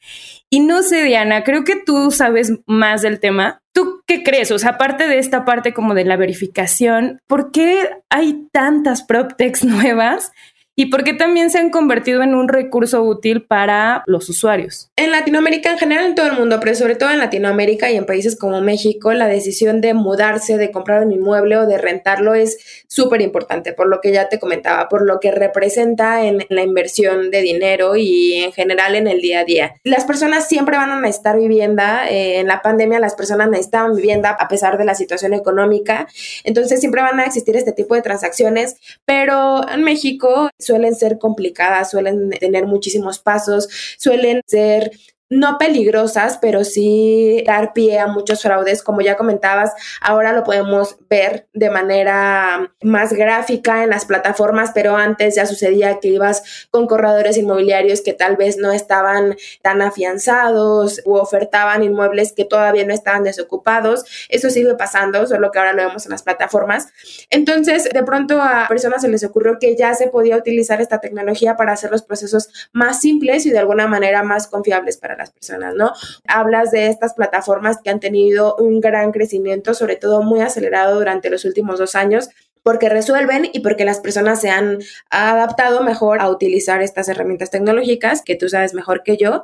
Y 0.49 0.61
no 0.61 0.81
sé, 0.81 1.03
Diana, 1.03 1.43
creo 1.43 1.63
que 1.63 1.75
tú 1.75 2.09
sabes 2.09 2.53
más 2.65 3.03
del 3.03 3.19
tema. 3.19 3.61
¿Tú 3.75 4.01
qué 4.07 4.23
crees? 4.23 4.51
O 4.51 4.57
sea, 4.57 4.71
aparte 4.71 5.05
de 5.05 5.19
esta 5.19 5.43
parte 5.43 5.73
como 5.73 5.95
de 5.95 6.05
la 6.05 6.15
verificación, 6.15 7.19
¿por 7.27 7.51
qué 7.51 7.89
hay 8.09 8.47
tantas 8.53 9.03
PropTechs 9.03 9.63
nuevas 9.65 10.31
y 10.75 10.87
por 10.87 11.03
qué 11.03 11.13
también 11.13 11.49
se 11.49 11.57
han 11.57 11.69
convertido 11.69 12.21
en 12.21 12.35
un 12.35 12.49
recurso 12.49 13.01
útil 13.03 13.43
para 13.43 14.03
los 14.07 14.27
usuarios. 14.29 14.89
En 14.97 15.11
Latinoamérica 15.11 15.71
en 15.71 15.77
general, 15.77 16.05
en 16.05 16.15
todo 16.15 16.27
el 16.27 16.33
mundo, 16.33 16.59
pero 16.59 16.75
sobre 16.75 16.95
todo 16.95 17.11
en 17.11 17.19
Latinoamérica 17.19 17.89
y 17.91 17.95
en 17.95 18.05
países 18.05 18.37
como 18.37 18.59
México, 18.61 19.13
la 19.13 19.27
decisión 19.27 19.79
de 19.81 19.93
mudarse, 19.93 20.57
de 20.57 20.71
comprar 20.71 21.05
un 21.05 21.13
inmueble 21.13 21.57
o 21.57 21.65
de 21.65 21.77
rentarlo 21.77 22.35
es 22.35 22.57
súper 22.87 23.21
importante, 23.21 23.73
por 23.73 23.87
lo 23.87 24.01
que 24.01 24.11
ya 24.11 24.27
te 24.27 24.39
comentaba, 24.39 24.89
por 24.89 25.05
lo 25.05 25.19
que 25.19 25.31
representa 25.31 26.25
en 26.25 26.45
la 26.49 26.61
inversión 26.61 27.31
de 27.31 27.41
dinero 27.41 27.95
y 27.95 28.43
en 28.43 28.51
general 28.51 28.95
en 28.95 29.07
el 29.07 29.21
día 29.21 29.39
a 29.39 29.45
día. 29.45 29.75
Las 29.83 30.03
personas 30.03 30.47
siempre 30.47 30.77
van 30.77 30.91
a 30.91 30.99
necesitar 30.99 31.37
vivienda. 31.37 32.09
Eh, 32.09 32.39
en 32.39 32.47
la 32.47 32.61
pandemia 32.61 32.99
las 32.99 33.15
personas 33.15 33.49
necesitaban 33.49 33.95
vivienda 33.95 34.35
a 34.37 34.47
pesar 34.47 34.77
de 34.77 34.85
la 34.85 34.95
situación 34.95 35.33
económica. 35.33 36.07
Entonces 36.43 36.79
siempre 36.79 37.01
van 37.01 37.19
a 37.19 37.25
existir 37.25 37.55
este 37.55 37.71
tipo 37.71 37.95
de 37.95 38.01
transacciones, 38.01 38.75
pero 39.05 39.67
en 39.69 39.83
México 39.83 40.49
suelen 40.65 40.95
ser 40.95 41.17
complicadas, 41.19 41.91
suelen 41.91 42.31
tener 42.31 42.65
muchísimos 42.65 43.19
pasos, 43.19 43.69
suelen 43.97 44.41
ser 44.47 44.91
no 45.29 45.57
peligrosas, 45.57 46.37
pero 46.39 46.63
sí 46.63 47.43
dar 47.47 47.73
pie 47.73 47.99
a 47.99 48.07
muchos 48.07 48.43
fraudes. 48.43 48.83
Como 48.83 49.01
ya 49.01 49.17
comentabas, 49.17 49.73
ahora 49.99 50.33
lo 50.33 50.43
podemos 50.43 50.97
ver 51.09 51.47
de 51.53 51.69
manera 51.71 52.71
más 52.83 53.13
gráfica 53.13 53.83
en 53.83 53.89
las 53.89 54.05
plataformas, 54.05 54.71
pero 54.73 54.95
antes 54.95 55.35
ya 55.35 55.45
sucedía 55.47 55.99
que 55.99 56.09
ibas 56.09 56.67
con 56.69 56.85
corredores 56.85 57.37
inmobiliarios 57.37 58.01
que 58.01 58.13
tal 58.13 58.35
vez 58.35 58.57
no 58.57 58.71
estaban 58.71 59.35
tan 59.63 59.81
afianzados 59.81 61.01
o 61.05 61.19
ofertaban 61.19 61.83
inmuebles 61.83 62.33
que 62.33 62.45
todavía 62.45 62.85
no 62.85 62.93
estaban 62.93 63.23
desocupados. 63.23 64.05
Eso 64.29 64.51
sigue 64.51 64.75
pasando, 64.75 65.25
solo 65.25 65.51
que 65.51 65.57
ahora 65.57 65.73
lo 65.73 65.87
vemos 65.87 66.05
en 66.05 66.11
las 66.11 66.21
plataformas. 66.21 66.87
Entonces, 67.31 67.89
de 67.91 68.03
pronto 68.03 68.41
a 68.41 68.67
personas 68.67 69.01
se 69.01 69.07
les 69.07 69.23
ocurrió 69.23 69.57
que 69.59 69.75
ya 69.75 69.95
se 69.95 70.07
podía 70.07 70.37
utilizar 70.37 70.81
esta 70.81 70.99
tecnología 70.99 71.55
para 71.55 71.73
hacer 71.73 71.89
los 71.89 72.03
procesos 72.03 72.49
más 72.73 73.01
simples 73.01 73.45
y 73.47 73.49
de 73.49 73.59
alguna 73.59 73.87
manera 73.87 74.21
más 74.21 74.47
confiables 74.47 74.97
para 74.97 75.14
las 75.17 75.31
personas, 75.31 75.75
¿no? 75.75 75.93
Hablas 76.27 76.71
de 76.71 76.87
estas 76.87 77.13
plataformas 77.13 77.77
que 77.83 77.89
han 77.89 77.99
tenido 77.99 78.55
un 78.57 78.79
gran 78.79 79.11
crecimiento, 79.11 79.73
sobre 79.73 79.95
todo 79.95 80.21
muy 80.21 80.41
acelerado 80.41 80.95
durante 80.95 81.29
los 81.29 81.45
últimos 81.45 81.79
dos 81.79 81.95
años 81.95 82.29
porque 82.65 82.89
resuelven 82.89 83.47
y 83.53 83.59
porque 83.59 83.85
las 83.85 83.99
personas 83.99 84.41
se 84.41 84.49
han 84.49 84.79
adaptado 85.11 85.83
mejor 85.83 86.19
a 86.19 86.31
utilizar 86.31 86.81
estas 86.81 87.07
herramientas 87.07 87.51
tecnológicas, 87.51 88.23
que 88.23 88.33
tú 88.35 88.49
sabes 88.49 88.73
mejor 88.73 89.03
que 89.03 89.17
yo, 89.17 89.43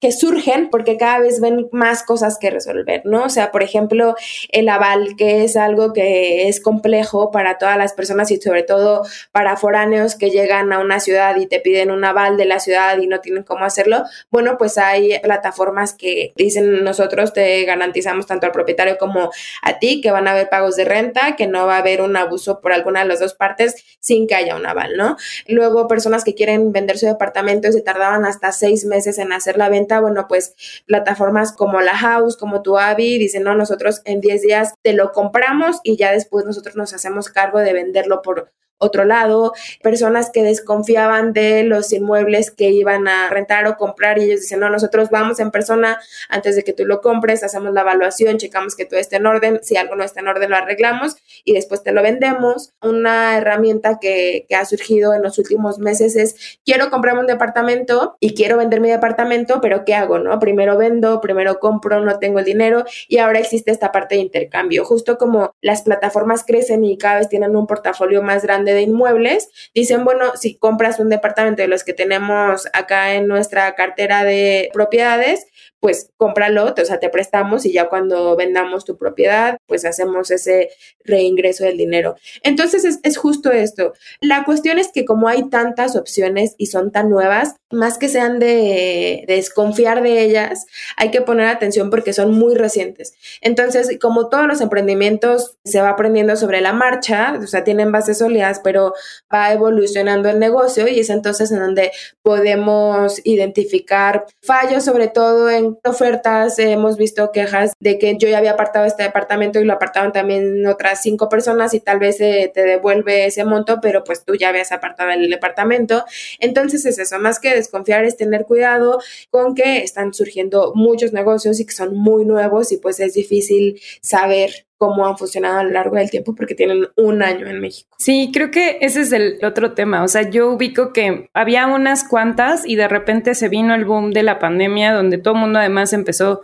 que 0.00 0.12
surgen 0.12 0.70
porque 0.70 0.96
cada 0.96 1.18
vez 1.18 1.40
ven 1.40 1.68
más 1.72 2.04
cosas 2.04 2.38
que 2.38 2.48
resolver, 2.48 3.02
¿no? 3.04 3.24
O 3.24 3.28
sea, 3.28 3.50
por 3.50 3.64
ejemplo, 3.64 4.14
el 4.52 4.68
aval, 4.68 5.16
que 5.18 5.42
es 5.42 5.56
algo 5.56 5.92
que 5.92 6.46
es 6.46 6.60
complejo 6.60 7.32
para 7.32 7.58
todas 7.58 7.76
las 7.76 7.92
personas 7.92 8.30
y 8.30 8.40
sobre 8.40 8.62
todo 8.62 9.02
para 9.32 9.56
foráneos 9.56 10.14
que 10.14 10.30
llegan 10.30 10.72
a 10.72 10.78
una 10.78 11.00
ciudad 11.00 11.34
y 11.38 11.46
te 11.46 11.58
piden 11.58 11.90
un 11.90 12.04
aval 12.04 12.36
de 12.36 12.44
la 12.44 12.60
ciudad 12.60 12.96
y 12.98 13.08
no 13.08 13.18
tienen 13.18 13.42
cómo 13.42 13.64
hacerlo. 13.64 14.04
Bueno, 14.30 14.56
pues 14.58 14.78
hay 14.78 15.18
plataformas 15.18 15.92
que 15.92 16.32
dicen 16.36 16.84
nosotros 16.84 17.32
te 17.32 17.64
garantizamos 17.64 18.28
tanto 18.28 18.46
al 18.46 18.52
propietario 18.52 18.96
como 18.96 19.32
a 19.62 19.78
ti 19.80 20.00
que 20.00 20.12
van 20.12 20.28
a 20.28 20.30
haber 20.30 20.48
pagos 20.48 20.76
de 20.76 20.84
renta, 20.84 21.34
que 21.34 21.48
no 21.48 21.66
va 21.66 21.74
a 21.74 21.78
haber 21.78 22.00
un 22.00 22.16
abuso 22.16 22.59
por 22.60 22.72
alguna 22.72 23.00
de 23.00 23.06
las 23.06 23.20
dos 23.20 23.34
partes 23.34 23.74
sin 24.00 24.26
que 24.26 24.34
haya 24.34 24.56
un 24.56 24.66
aval, 24.66 24.96
¿no? 24.96 25.16
Luego, 25.46 25.88
personas 25.88 26.24
que 26.24 26.34
quieren 26.34 26.72
vender 26.72 26.98
su 26.98 27.06
departamento 27.06 27.68
y 27.68 27.72
se 27.72 27.82
tardaban 27.82 28.24
hasta 28.24 28.52
seis 28.52 28.84
meses 28.84 29.18
en 29.18 29.32
hacer 29.32 29.56
la 29.56 29.68
venta, 29.68 30.00
bueno, 30.00 30.26
pues 30.28 30.54
plataformas 30.86 31.52
como 31.52 31.80
la 31.80 31.96
House, 31.96 32.36
como 32.36 32.62
tu 32.62 32.78
Avi, 32.78 33.18
dicen, 33.18 33.42
no, 33.42 33.54
nosotros 33.54 34.02
en 34.04 34.20
10 34.20 34.42
días 34.42 34.74
te 34.82 34.92
lo 34.92 35.12
compramos 35.12 35.80
y 35.82 35.96
ya 35.96 36.12
después 36.12 36.44
nosotros 36.44 36.76
nos 36.76 36.92
hacemos 36.92 37.28
cargo 37.28 37.58
de 37.58 37.72
venderlo 37.72 38.22
por 38.22 38.52
otro 38.80 39.04
lado, 39.04 39.52
personas 39.82 40.30
que 40.30 40.42
desconfiaban 40.42 41.32
de 41.32 41.64
los 41.64 41.92
inmuebles 41.92 42.50
que 42.50 42.70
iban 42.70 43.08
a 43.08 43.30
rentar 43.30 43.66
o 43.66 43.76
comprar 43.76 44.18
y 44.18 44.24
ellos 44.24 44.40
dicen, 44.40 44.60
no, 44.60 44.70
nosotros 44.70 45.10
vamos 45.10 45.40
en 45.40 45.50
persona 45.50 45.98
antes 46.28 46.56
de 46.56 46.62
que 46.62 46.72
tú 46.72 46.84
lo 46.84 47.00
compres, 47.00 47.42
hacemos 47.42 47.72
la 47.72 47.82
evaluación, 47.82 48.38
checamos 48.38 48.76
que 48.76 48.84
todo 48.84 49.00
esté 49.00 49.16
en 49.16 49.26
orden, 49.26 49.60
si 49.62 49.76
algo 49.76 49.96
no 49.96 50.04
está 50.04 50.20
en 50.20 50.28
orden 50.28 50.50
lo 50.50 50.56
arreglamos 50.56 51.16
y 51.44 51.54
después 51.54 51.82
te 51.82 51.92
lo 51.92 52.02
vendemos. 52.02 52.72
Una 52.82 53.36
herramienta 53.38 53.98
que, 54.00 54.46
que 54.48 54.54
ha 54.54 54.64
surgido 54.64 55.14
en 55.14 55.22
los 55.22 55.38
últimos 55.38 55.78
meses 55.78 56.16
es, 56.16 56.58
quiero 56.64 56.90
comprarme 56.90 57.20
un 57.20 57.26
departamento 57.26 58.16
y 58.20 58.34
quiero 58.34 58.56
vender 58.56 58.80
mi 58.80 58.90
departamento, 58.90 59.60
pero 59.60 59.84
¿qué 59.84 59.94
hago? 59.94 60.18
no? 60.18 60.38
Primero 60.38 60.76
vendo, 60.76 61.20
primero 61.20 61.58
compro, 61.60 62.00
no 62.00 62.18
tengo 62.18 62.38
el 62.38 62.44
dinero 62.44 62.84
y 63.08 63.18
ahora 63.18 63.38
existe 63.38 63.70
esta 63.70 63.92
parte 63.92 64.16
de 64.16 64.22
intercambio. 64.22 64.84
Justo 64.84 65.18
como 65.18 65.54
las 65.60 65.82
plataformas 65.82 66.44
crecen 66.44 66.84
y 66.84 66.98
cada 66.98 67.18
vez 67.18 67.28
tienen 67.28 67.56
un 67.56 67.66
portafolio 67.66 68.22
más 68.22 68.42
grande 68.42 68.69
de 68.74 68.82
inmuebles, 68.82 69.48
dicen, 69.74 70.04
bueno, 70.04 70.36
si 70.36 70.56
compras 70.56 71.00
un 71.00 71.08
departamento 71.08 71.62
de 71.62 71.68
los 71.68 71.84
que 71.84 71.92
tenemos 71.92 72.68
acá 72.72 73.14
en 73.14 73.26
nuestra 73.26 73.74
cartera 73.74 74.24
de 74.24 74.70
propiedades, 74.72 75.46
pues 75.80 76.10
cómpralo, 76.16 76.74
o 76.80 76.84
sea, 76.84 77.00
te 77.00 77.08
prestamos 77.08 77.64
y 77.64 77.72
ya 77.72 77.88
cuando 77.88 78.36
vendamos 78.36 78.84
tu 78.84 78.96
propiedad, 78.96 79.58
pues 79.66 79.84
hacemos 79.84 80.30
ese 80.30 80.70
reingreso 81.04 81.64
del 81.64 81.78
dinero. 81.78 82.16
Entonces 82.42 82.84
es, 82.84 83.00
es 83.02 83.16
justo 83.16 83.50
esto. 83.50 83.94
La 84.20 84.44
cuestión 84.44 84.78
es 84.78 84.92
que 84.92 85.04
como 85.04 85.28
hay 85.28 85.48
tantas 85.48 85.96
opciones 85.96 86.54
y 86.58 86.66
son 86.66 86.92
tan 86.92 87.08
nuevas, 87.08 87.56
más 87.70 87.98
que 87.98 88.08
sean 88.08 88.38
de, 88.38 89.24
desconfiar 89.26 90.02
de 90.02 90.22
ellas, 90.22 90.66
hay 90.96 91.10
que 91.10 91.20
poner 91.20 91.46
atención 91.46 91.88
porque 91.88 92.12
son 92.12 92.32
muy 92.32 92.54
recientes. 92.54 93.14
Entonces, 93.40 93.96
como 94.00 94.28
todos 94.28 94.46
los 94.46 94.60
emprendimientos, 94.60 95.56
se 95.64 95.80
va 95.80 95.90
aprendiendo 95.90 96.36
sobre 96.36 96.60
la 96.60 96.72
marcha, 96.72 97.38
o 97.40 97.46
sea, 97.46 97.64
tienen 97.64 97.92
bases 97.92 98.18
sólidas, 98.18 98.60
pero 98.62 98.94
va 99.32 99.52
evolucionando 99.52 100.28
el 100.28 100.38
negocio 100.38 100.88
y 100.88 101.00
es 101.00 101.10
entonces 101.10 101.52
en 101.52 101.60
donde 101.60 101.92
podemos 102.22 103.20
identificar 103.24 104.26
fallos, 104.42 104.84
sobre 104.84 105.08
todo 105.08 105.48
en 105.48 105.69
ofertas. 105.84 106.58
Hemos 106.58 106.96
visto 106.96 107.30
quejas 107.32 107.72
de 107.80 107.98
que 107.98 108.16
yo 108.18 108.28
ya 108.28 108.38
había 108.38 108.52
apartado 108.52 108.86
este 108.86 109.02
departamento 109.02 109.60
y 109.60 109.64
lo 109.64 109.72
apartaban 109.72 110.12
también 110.12 110.66
otras 110.66 111.02
cinco 111.02 111.28
personas 111.28 111.74
y 111.74 111.80
tal 111.80 111.98
vez 111.98 112.18
te 112.18 112.52
devuelve 112.54 113.26
ese 113.26 113.44
monto, 113.44 113.80
pero 113.80 114.04
pues 114.04 114.24
tú 114.24 114.34
ya 114.34 114.48
habías 114.48 114.72
apartado 114.72 115.10
el 115.10 115.30
departamento. 115.30 116.04
Entonces 116.38 116.84
es 116.86 116.98
eso, 116.98 117.18
más 117.18 117.38
que 117.40 117.54
desconfiar 117.54 118.04
es 118.04 118.16
tener 118.16 118.44
cuidado 118.44 119.00
con 119.30 119.54
que 119.54 119.78
están 119.78 120.14
surgiendo 120.14 120.72
muchos 120.74 121.12
negocios 121.12 121.60
y 121.60 121.66
que 121.66 121.72
son 121.72 121.94
muy 121.96 122.24
nuevos 122.24 122.72
y 122.72 122.76
pues 122.76 123.00
es 123.00 123.14
difícil 123.14 123.80
saber 124.02 124.69
cómo 124.80 125.06
han 125.06 125.18
funcionado 125.18 125.58
a 125.58 125.62
lo 125.62 125.70
largo 125.70 125.96
del 125.96 126.10
tiempo 126.10 126.34
porque 126.34 126.54
tienen 126.54 126.88
un 126.96 127.22
año 127.22 127.46
en 127.46 127.60
México. 127.60 127.94
Sí, 127.98 128.30
creo 128.32 128.50
que 128.50 128.78
ese 128.80 129.02
es 129.02 129.12
el 129.12 129.38
otro 129.44 129.74
tema. 129.74 130.02
O 130.02 130.08
sea, 130.08 130.30
yo 130.30 130.50
ubico 130.50 130.94
que 130.94 131.28
había 131.34 131.66
unas 131.66 132.02
cuantas 132.08 132.66
y 132.66 132.76
de 132.76 132.88
repente 132.88 133.34
se 133.34 133.50
vino 133.50 133.74
el 133.74 133.84
boom 133.84 134.12
de 134.12 134.22
la 134.22 134.38
pandemia 134.38 134.94
donde 134.94 135.18
todo 135.18 135.34
el 135.34 135.40
mundo 135.40 135.58
además 135.58 135.92
empezó 135.92 136.40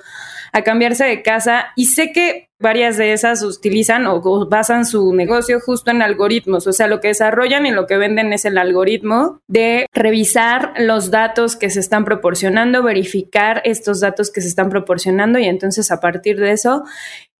a 0.52 0.62
cambiarse 0.62 1.04
de 1.04 1.22
casa 1.22 1.68
y 1.76 1.86
sé 1.86 2.12
que 2.12 2.46
varias 2.58 2.96
de 2.96 3.12
esas 3.12 3.42
utilizan 3.42 4.06
o, 4.06 4.48
basan 4.48 4.86
su 4.86 5.12
negocio 5.14 5.60
justo 5.60 5.90
en 5.90 6.02
algoritmos, 6.02 6.66
o 6.66 6.72
sea, 6.72 6.86
lo 6.86 7.00
que 7.00 7.08
desarrollan 7.08 7.66
y 7.66 7.70
lo 7.70 7.86
que 7.86 7.98
venden 7.98 8.32
es 8.32 8.44
el 8.44 8.56
algoritmo 8.56 9.40
de 9.46 9.86
revisar 9.92 10.72
los 10.78 11.10
datos 11.10 11.56
que 11.56 11.68
se 11.68 11.80
están 11.80 12.04
proporcionando, 12.04 12.82
verificar 12.82 13.60
estos 13.64 14.00
datos 14.00 14.30
que 14.30 14.40
se 14.40 14.48
están 14.48 14.70
proporcionando 14.70 15.38
y 15.38 15.44
entonces 15.44 15.90
a 15.90 16.00
partir 16.00 16.40
de 16.40 16.52
eso 16.52 16.84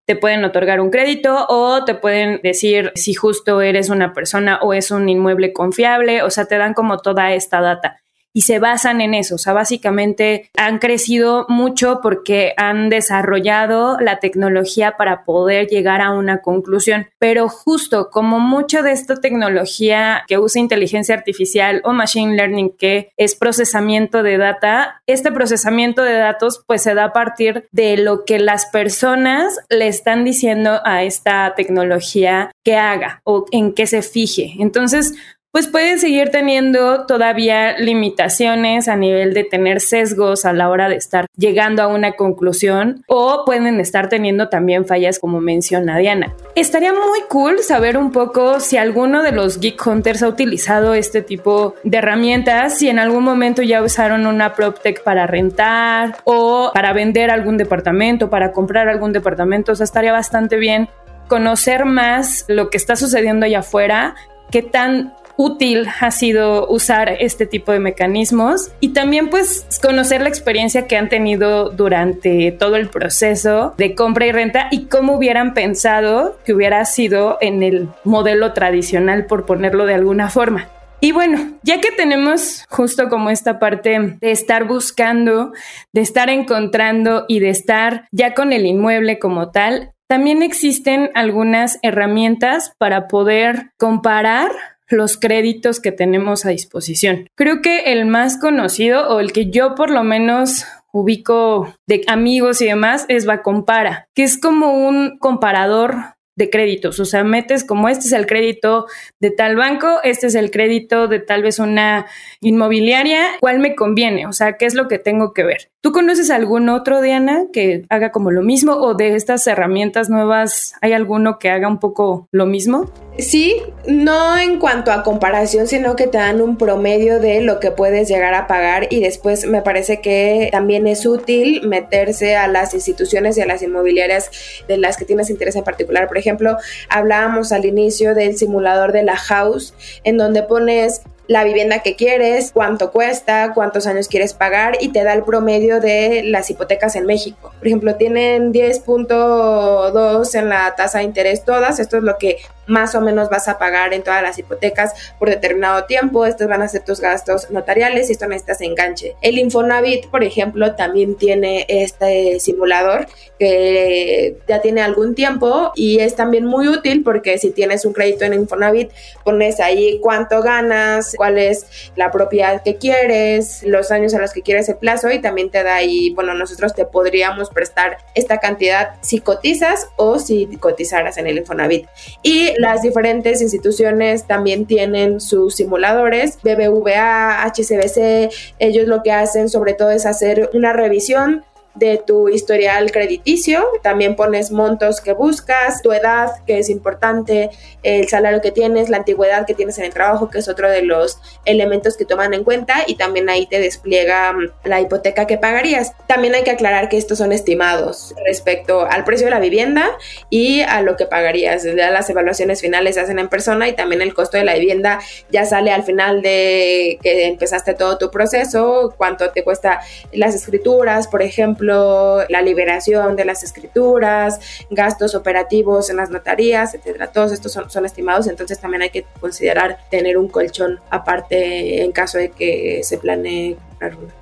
te 0.06 0.16
pueden 0.16 0.44
otorgar 0.44 0.80
un 0.80 0.90
crédito 0.90 1.46
o 1.48 1.84
te 1.84 1.94
pueden 1.94 2.40
decir 2.42 2.92
si 2.94 3.14
justo 3.14 3.60
eres 3.60 3.90
una 3.90 4.12
persona 4.12 4.60
o 4.62 4.72
es 4.72 4.90
un 4.90 5.08
inmueble 5.08 5.52
confiable, 5.52 6.22
o 6.22 6.30
sea, 6.30 6.46
te 6.46 6.56
dan 6.56 6.74
como 6.74 6.98
toda 6.98 7.32
esta 7.32 7.60
data 7.60 8.00
y 8.36 8.42
se 8.42 8.58
basan 8.58 9.00
en 9.00 9.14
eso. 9.14 9.36
O 9.36 9.38
sea, 9.38 9.54
básicamente 9.54 10.50
han 10.58 10.78
crecido 10.78 11.46
mucho 11.48 12.00
porque 12.02 12.52
han 12.58 12.90
desarrollado 12.90 13.96
la 13.98 14.18
tecnología 14.18 14.98
para 14.98 15.24
poder 15.24 15.68
llegar 15.68 16.02
a 16.02 16.10
una 16.10 16.42
conclusión. 16.42 17.06
Pero 17.18 17.48
justo 17.48 18.10
como 18.10 18.38
mucho 18.38 18.82
de 18.82 18.92
esta 18.92 19.16
tecnología 19.16 20.22
que 20.28 20.36
usa 20.36 20.60
inteligencia 20.60 21.14
artificial 21.14 21.80
o 21.82 21.94
machine 21.94 22.36
learning, 22.36 22.76
que 22.78 23.10
es 23.16 23.34
procesamiento 23.34 24.22
de 24.22 24.36
data, 24.36 25.00
este 25.06 25.32
procesamiento 25.32 26.02
de 26.02 26.18
datos 26.18 26.62
pues 26.66 26.82
se 26.82 26.92
da 26.92 27.04
a 27.04 27.12
partir 27.14 27.66
de 27.72 27.96
lo 27.96 28.26
que 28.26 28.38
las 28.38 28.66
personas 28.66 29.58
le 29.70 29.88
están 29.88 30.24
diciendo 30.24 30.82
a 30.84 31.04
esta 31.04 31.54
tecnología 31.56 32.50
que 32.62 32.76
haga 32.76 33.22
o 33.24 33.46
en 33.50 33.72
qué 33.72 33.86
se 33.86 34.02
fije. 34.02 34.56
Entonces, 34.58 35.14
pues 35.52 35.68
pueden 35.68 35.98
seguir 35.98 36.28
teniendo 36.28 37.06
todavía 37.06 37.78
limitaciones 37.78 38.88
a 38.88 38.96
nivel 38.96 39.32
de 39.32 39.42
tener 39.42 39.80
sesgos 39.80 40.44
a 40.44 40.52
la 40.52 40.68
hora 40.68 40.90
de 40.90 40.96
estar 40.96 41.26
llegando 41.36 41.82
a 41.82 41.86
una 41.86 42.12
conclusión 42.12 43.02
o 43.08 43.44
pueden 43.46 43.80
estar 43.80 44.10
teniendo 44.10 44.50
también 44.50 44.84
fallas 44.84 45.18
como 45.18 45.40
menciona 45.40 45.96
Diana. 45.96 46.34
Estaría 46.54 46.92
muy 46.92 47.20
cool 47.30 47.60
saber 47.60 47.96
un 47.96 48.12
poco 48.12 48.60
si 48.60 48.76
alguno 48.76 49.22
de 49.22 49.32
los 49.32 49.58
Geek 49.58 49.86
Hunters 49.86 50.22
ha 50.22 50.28
utilizado 50.28 50.92
este 50.92 51.22
tipo 51.22 51.74
de 51.84 51.98
herramientas, 51.98 52.76
si 52.76 52.90
en 52.90 52.98
algún 52.98 53.24
momento 53.24 53.62
ya 53.62 53.82
usaron 53.82 54.26
una 54.26 54.52
PropTech 54.54 55.02
para 55.04 55.26
rentar 55.26 56.18
o 56.24 56.70
para 56.74 56.92
vender 56.92 57.30
algún 57.30 57.56
departamento, 57.56 58.28
para 58.28 58.52
comprar 58.52 58.88
algún 58.88 59.12
departamento, 59.12 59.72
o 59.72 59.74
sea, 59.74 59.84
estaría 59.84 60.12
bastante 60.12 60.56
bien 60.56 60.88
conocer 61.28 61.84
más 61.84 62.44
lo 62.48 62.70
que 62.70 62.76
está 62.76 62.94
sucediendo 62.94 63.46
allá 63.46 63.60
afuera, 63.60 64.14
qué 64.50 64.62
tan 64.62 65.14
útil 65.36 65.86
ha 66.00 66.10
sido 66.10 66.68
usar 66.68 67.16
este 67.20 67.46
tipo 67.46 67.72
de 67.72 67.80
mecanismos 67.80 68.70
y 68.80 68.90
también 68.90 69.28
pues 69.28 69.66
conocer 69.82 70.22
la 70.22 70.28
experiencia 70.28 70.86
que 70.86 70.96
han 70.96 71.08
tenido 71.08 71.70
durante 71.70 72.52
todo 72.52 72.76
el 72.76 72.88
proceso 72.88 73.74
de 73.76 73.94
compra 73.94 74.26
y 74.26 74.32
renta 74.32 74.68
y 74.70 74.86
cómo 74.86 75.14
hubieran 75.14 75.54
pensado 75.54 76.38
que 76.44 76.54
hubiera 76.54 76.84
sido 76.84 77.38
en 77.40 77.62
el 77.62 77.88
modelo 78.04 78.52
tradicional 78.52 79.26
por 79.26 79.46
ponerlo 79.46 79.86
de 79.86 79.94
alguna 79.94 80.30
forma. 80.30 80.68
Y 81.00 81.12
bueno, 81.12 81.58
ya 81.62 81.80
que 81.80 81.92
tenemos 81.92 82.64
justo 82.70 83.08
como 83.08 83.28
esta 83.28 83.58
parte 83.58 84.16
de 84.18 84.30
estar 84.30 84.64
buscando, 84.64 85.52
de 85.92 86.00
estar 86.00 86.30
encontrando 86.30 87.26
y 87.28 87.40
de 87.40 87.50
estar 87.50 88.08
ya 88.12 88.32
con 88.32 88.52
el 88.52 88.64
inmueble 88.64 89.18
como 89.18 89.50
tal, 89.50 89.92
también 90.08 90.42
existen 90.42 91.10
algunas 91.14 91.78
herramientas 91.82 92.72
para 92.78 93.08
poder 93.08 93.72
comparar 93.76 94.52
los 94.88 95.16
créditos 95.16 95.80
que 95.80 95.92
tenemos 95.92 96.46
a 96.46 96.50
disposición. 96.50 97.28
Creo 97.34 97.60
que 97.62 97.92
el 97.92 98.06
más 98.06 98.38
conocido 98.38 99.08
o 99.08 99.20
el 99.20 99.32
que 99.32 99.50
yo 99.50 99.74
por 99.74 99.90
lo 99.90 100.04
menos 100.04 100.64
ubico 100.92 101.74
de 101.86 102.02
amigos 102.06 102.60
y 102.62 102.66
demás 102.66 103.04
es 103.08 103.26
Bacompara, 103.26 104.08
que 104.14 104.22
es 104.22 104.38
como 104.38 104.86
un 104.86 105.18
comparador 105.18 106.16
de 106.36 106.50
créditos, 106.50 107.00
o 107.00 107.06
sea, 107.06 107.24
metes 107.24 107.64
como 107.64 107.88
este 107.88 108.06
es 108.06 108.12
el 108.12 108.26
crédito 108.26 108.86
de 109.20 109.30
tal 109.30 109.56
banco, 109.56 110.00
este 110.04 110.26
es 110.26 110.34
el 110.34 110.50
crédito 110.50 111.08
de 111.08 111.18
tal 111.18 111.42
vez 111.42 111.58
una 111.58 112.06
inmobiliaria, 112.40 113.22
¿cuál 113.40 113.58
me 113.58 113.74
conviene? 113.74 114.26
O 114.26 114.32
sea, 114.32 114.58
¿qué 114.58 114.66
es 114.66 114.74
lo 114.74 114.86
que 114.86 114.98
tengo 114.98 115.32
que 115.32 115.44
ver? 115.44 115.70
¿Tú 115.80 115.92
conoces 115.92 116.30
algún 116.30 116.68
otro, 116.68 117.00
Diana, 117.00 117.46
que 117.52 117.86
haga 117.88 118.12
como 118.12 118.30
lo 118.30 118.42
mismo 118.42 118.74
o 118.74 118.94
de 118.94 119.16
estas 119.16 119.46
herramientas 119.46 120.10
nuevas, 120.10 120.74
hay 120.82 120.92
alguno 120.92 121.38
que 121.38 121.48
haga 121.48 121.68
un 121.68 121.80
poco 121.80 122.28
lo 122.32 122.44
mismo? 122.44 122.92
Sí, 123.18 123.62
no 123.86 124.36
en 124.38 124.58
cuanto 124.58 124.92
a 124.92 125.02
comparación, 125.02 125.66
sino 125.66 125.96
que 125.96 126.06
te 126.06 126.18
dan 126.18 126.42
un 126.42 126.58
promedio 126.58 127.18
de 127.18 127.40
lo 127.40 127.60
que 127.60 127.70
puedes 127.70 128.08
llegar 128.08 128.34
a 128.34 128.46
pagar 128.46 128.88
y 128.90 129.00
después 129.00 129.46
me 129.46 129.62
parece 129.62 130.02
que 130.02 130.50
también 130.52 130.86
es 130.86 131.06
útil 131.06 131.66
meterse 131.66 132.36
a 132.36 132.46
las 132.46 132.74
instituciones 132.74 133.38
y 133.38 133.40
a 133.40 133.46
las 133.46 133.62
inmobiliarias 133.62 134.30
de 134.68 134.76
las 134.76 134.98
que 134.98 135.06
tienes 135.06 135.30
interés 135.30 135.56
en 135.56 135.64
particular. 135.64 136.08
Por 136.08 136.18
ejemplo, 136.18 136.58
hablábamos 136.90 137.52
al 137.52 137.64
inicio 137.64 138.14
del 138.14 138.36
simulador 138.36 138.92
de 138.92 139.02
la 139.02 139.16
house, 139.16 139.72
en 140.04 140.18
donde 140.18 140.42
pones 140.42 141.00
la 141.28 141.42
vivienda 141.42 141.80
que 141.80 141.96
quieres, 141.96 142.52
cuánto 142.52 142.92
cuesta, 142.92 143.52
cuántos 143.54 143.86
años 143.86 144.08
quieres 144.08 144.32
pagar 144.34 144.76
y 144.80 144.88
te 144.88 145.02
da 145.02 145.12
el 145.12 145.24
promedio 145.24 145.80
de 145.80 146.22
las 146.24 146.50
hipotecas 146.50 146.94
en 146.96 147.06
México. 147.06 147.52
Por 147.58 147.66
ejemplo, 147.66 147.96
tienen 147.96 148.52
10.2 148.52 150.34
en 150.38 150.48
la 150.48 150.74
tasa 150.76 150.98
de 150.98 151.04
interés 151.04 151.44
todas, 151.44 151.80
esto 151.80 151.96
es 151.96 152.02
lo 152.04 152.16
que 152.18 152.38
más 152.66 152.94
o 152.94 153.00
menos 153.00 153.28
vas 153.28 153.48
a 153.48 153.58
pagar 153.58 153.94
en 153.94 154.02
todas 154.02 154.22
las 154.22 154.38
hipotecas 154.38 154.92
por 155.18 155.28
determinado 155.28 155.84
tiempo, 155.84 156.26
estos 156.26 156.48
van 156.48 156.62
a 156.62 156.68
ser 156.68 156.84
tus 156.84 157.00
gastos 157.00 157.50
notariales 157.50 158.08
y 158.08 158.12
esto 158.12 158.26
necesitas 158.26 158.60
enganche. 158.60 159.16
El 159.20 159.38
Infonavit, 159.38 160.06
por 160.08 160.24
ejemplo, 160.24 160.74
también 160.74 161.16
tiene 161.16 161.66
este 161.68 162.40
simulador 162.40 163.06
que 163.38 164.38
ya 164.48 164.60
tiene 164.60 164.82
algún 164.82 165.14
tiempo 165.14 165.72
y 165.74 166.00
es 166.00 166.14
también 166.14 166.46
muy 166.46 166.68
útil 166.68 167.02
porque 167.02 167.38
si 167.38 167.50
tienes 167.50 167.84
un 167.84 167.92
crédito 167.92 168.24
en 168.24 168.34
Infonavit, 168.34 168.90
pones 169.24 169.60
ahí 169.60 169.98
cuánto 170.00 170.42
ganas, 170.42 171.14
cuál 171.16 171.38
es 171.38 171.90
la 171.96 172.10
propiedad 172.10 172.62
que 172.62 172.76
quieres, 172.76 173.62
los 173.62 173.90
años 173.90 174.14
a 174.14 174.18
los 174.18 174.32
que 174.32 174.42
quieres 174.42 174.68
el 174.68 174.76
plazo 174.76 175.10
y 175.10 175.20
también 175.20 175.50
te 175.50 175.62
da 175.62 175.76
ahí, 175.76 176.10
bueno, 176.14 176.34
nosotros 176.34 176.74
te 176.74 176.84
podríamos 176.84 177.50
prestar 177.50 177.98
esta 178.14 178.38
cantidad 178.38 178.94
si 179.02 179.20
cotizas 179.20 179.88
o 179.96 180.18
si 180.18 180.46
cotizaras 180.58 181.18
en 181.18 181.26
el 181.26 181.38
Infonavit. 181.38 181.86
Y 182.22 182.54
las 182.58 182.82
diferentes 182.82 183.40
instituciones 183.40 184.26
también 184.26 184.66
tienen 184.66 185.20
sus 185.20 185.54
simuladores, 185.54 186.38
BBVA, 186.42 187.44
HCBC, 187.44 188.30
ellos 188.58 188.86
lo 188.86 189.02
que 189.02 189.12
hacen 189.12 189.48
sobre 189.48 189.74
todo 189.74 189.90
es 189.90 190.06
hacer 190.06 190.50
una 190.54 190.72
revisión 190.72 191.44
de 191.76 192.02
tu 192.04 192.28
historial 192.28 192.90
crediticio, 192.90 193.66
también 193.82 194.16
pones 194.16 194.50
montos 194.50 195.00
que 195.00 195.12
buscas, 195.12 195.82
tu 195.82 195.92
edad, 195.92 196.30
que 196.46 196.58
es 196.58 196.70
importante, 196.70 197.50
el 197.82 198.08
salario 198.08 198.40
que 198.40 198.50
tienes, 198.50 198.88
la 198.88 198.98
antigüedad 198.98 199.46
que 199.46 199.54
tienes 199.54 199.78
en 199.78 199.84
el 199.84 199.92
trabajo, 199.92 200.30
que 200.30 200.38
es 200.38 200.48
otro 200.48 200.70
de 200.70 200.82
los 200.82 201.18
elementos 201.44 201.96
que 201.96 202.04
toman 202.04 202.34
en 202.34 202.44
cuenta 202.44 202.84
y 202.86 202.96
también 202.96 203.28
ahí 203.28 203.46
te 203.46 203.60
despliega 203.60 204.32
mm, 204.32 204.50
la 204.64 204.80
hipoteca 204.80 205.26
que 205.26 205.38
pagarías. 205.38 205.92
También 206.06 206.34
hay 206.34 206.42
que 206.42 206.50
aclarar 206.50 206.88
que 206.88 206.96
estos 206.96 207.18
son 207.18 207.32
estimados 207.32 208.14
respecto 208.24 208.86
al 208.86 209.04
precio 209.04 209.26
de 209.26 209.30
la 209.30 209.40
vivienda 209.40 209.90
y 210.30 210.62
a 210.62 210.82
lo 210.82 210.96
que 210.96 211.06
pagarías. 211.06 211.64
Las 211.64 212.08
evaluaciones 212.10 212.60
finales 212.60 212.94
se 212.94 213.02
hacen 213.02 213.18
en 213.18 213.28
persona 213.28 213.68
y 213.68 213.74
también 213.74 214.02
el 214.02 214.14
costo 214.14 214.36
de 214.36 214.44
la 214.44 214.54
vivienda 214.54 214.98
ya 215.30 215.44
sale 215.44 215.72
al 215.72 215.82
final 215.82 216.22
de 216.22 216.98
que 217.02 217.26
empezaste 217.26 217.74
todo 217.74 217.98
tu 217.98 218.10
proceso, 218.10 218.94
cuánto 218.96 219.30
te 219.30 219.44
cuesta 219.44 219.80
las 220.12 220.34
escrituras, 220.34 221.08
por 221.08 221.22
ejemplo, 221.22 221.65
ejemplo, 221.66 222.24
la 222.28 222.42
liberación 222.42 223.16
de 223.16 223.24
las 223.24 223.42
escrituras, 223.42 224.40
gastos 224.70 225.14
operativos 225.14 225.90
en 225.90 225.96
las 225.96 226.10
notarías, 226.10 226.74
etcétera. 226.74 227.08
Todos 227.08 227.32
estos 227.32 227.52
son, 227.52 227.70
son 227.70 227.84
estimados, 227.84 228.26
entonces 228.26 228.58
también 228.58 228.82
hay 228.82 228.90
que 228.90 229.04
considerar 229.20 229.78
tener 229.90 230.18
un 230.18 230.28
colchón 230.28 230.80
aparte 230.90 231.82
en 231.82 231.92
caso 231.92 232.18
de 232.18 232.30
que 232.30 232.80
se 232.82 232.98
planee 232.98 233.56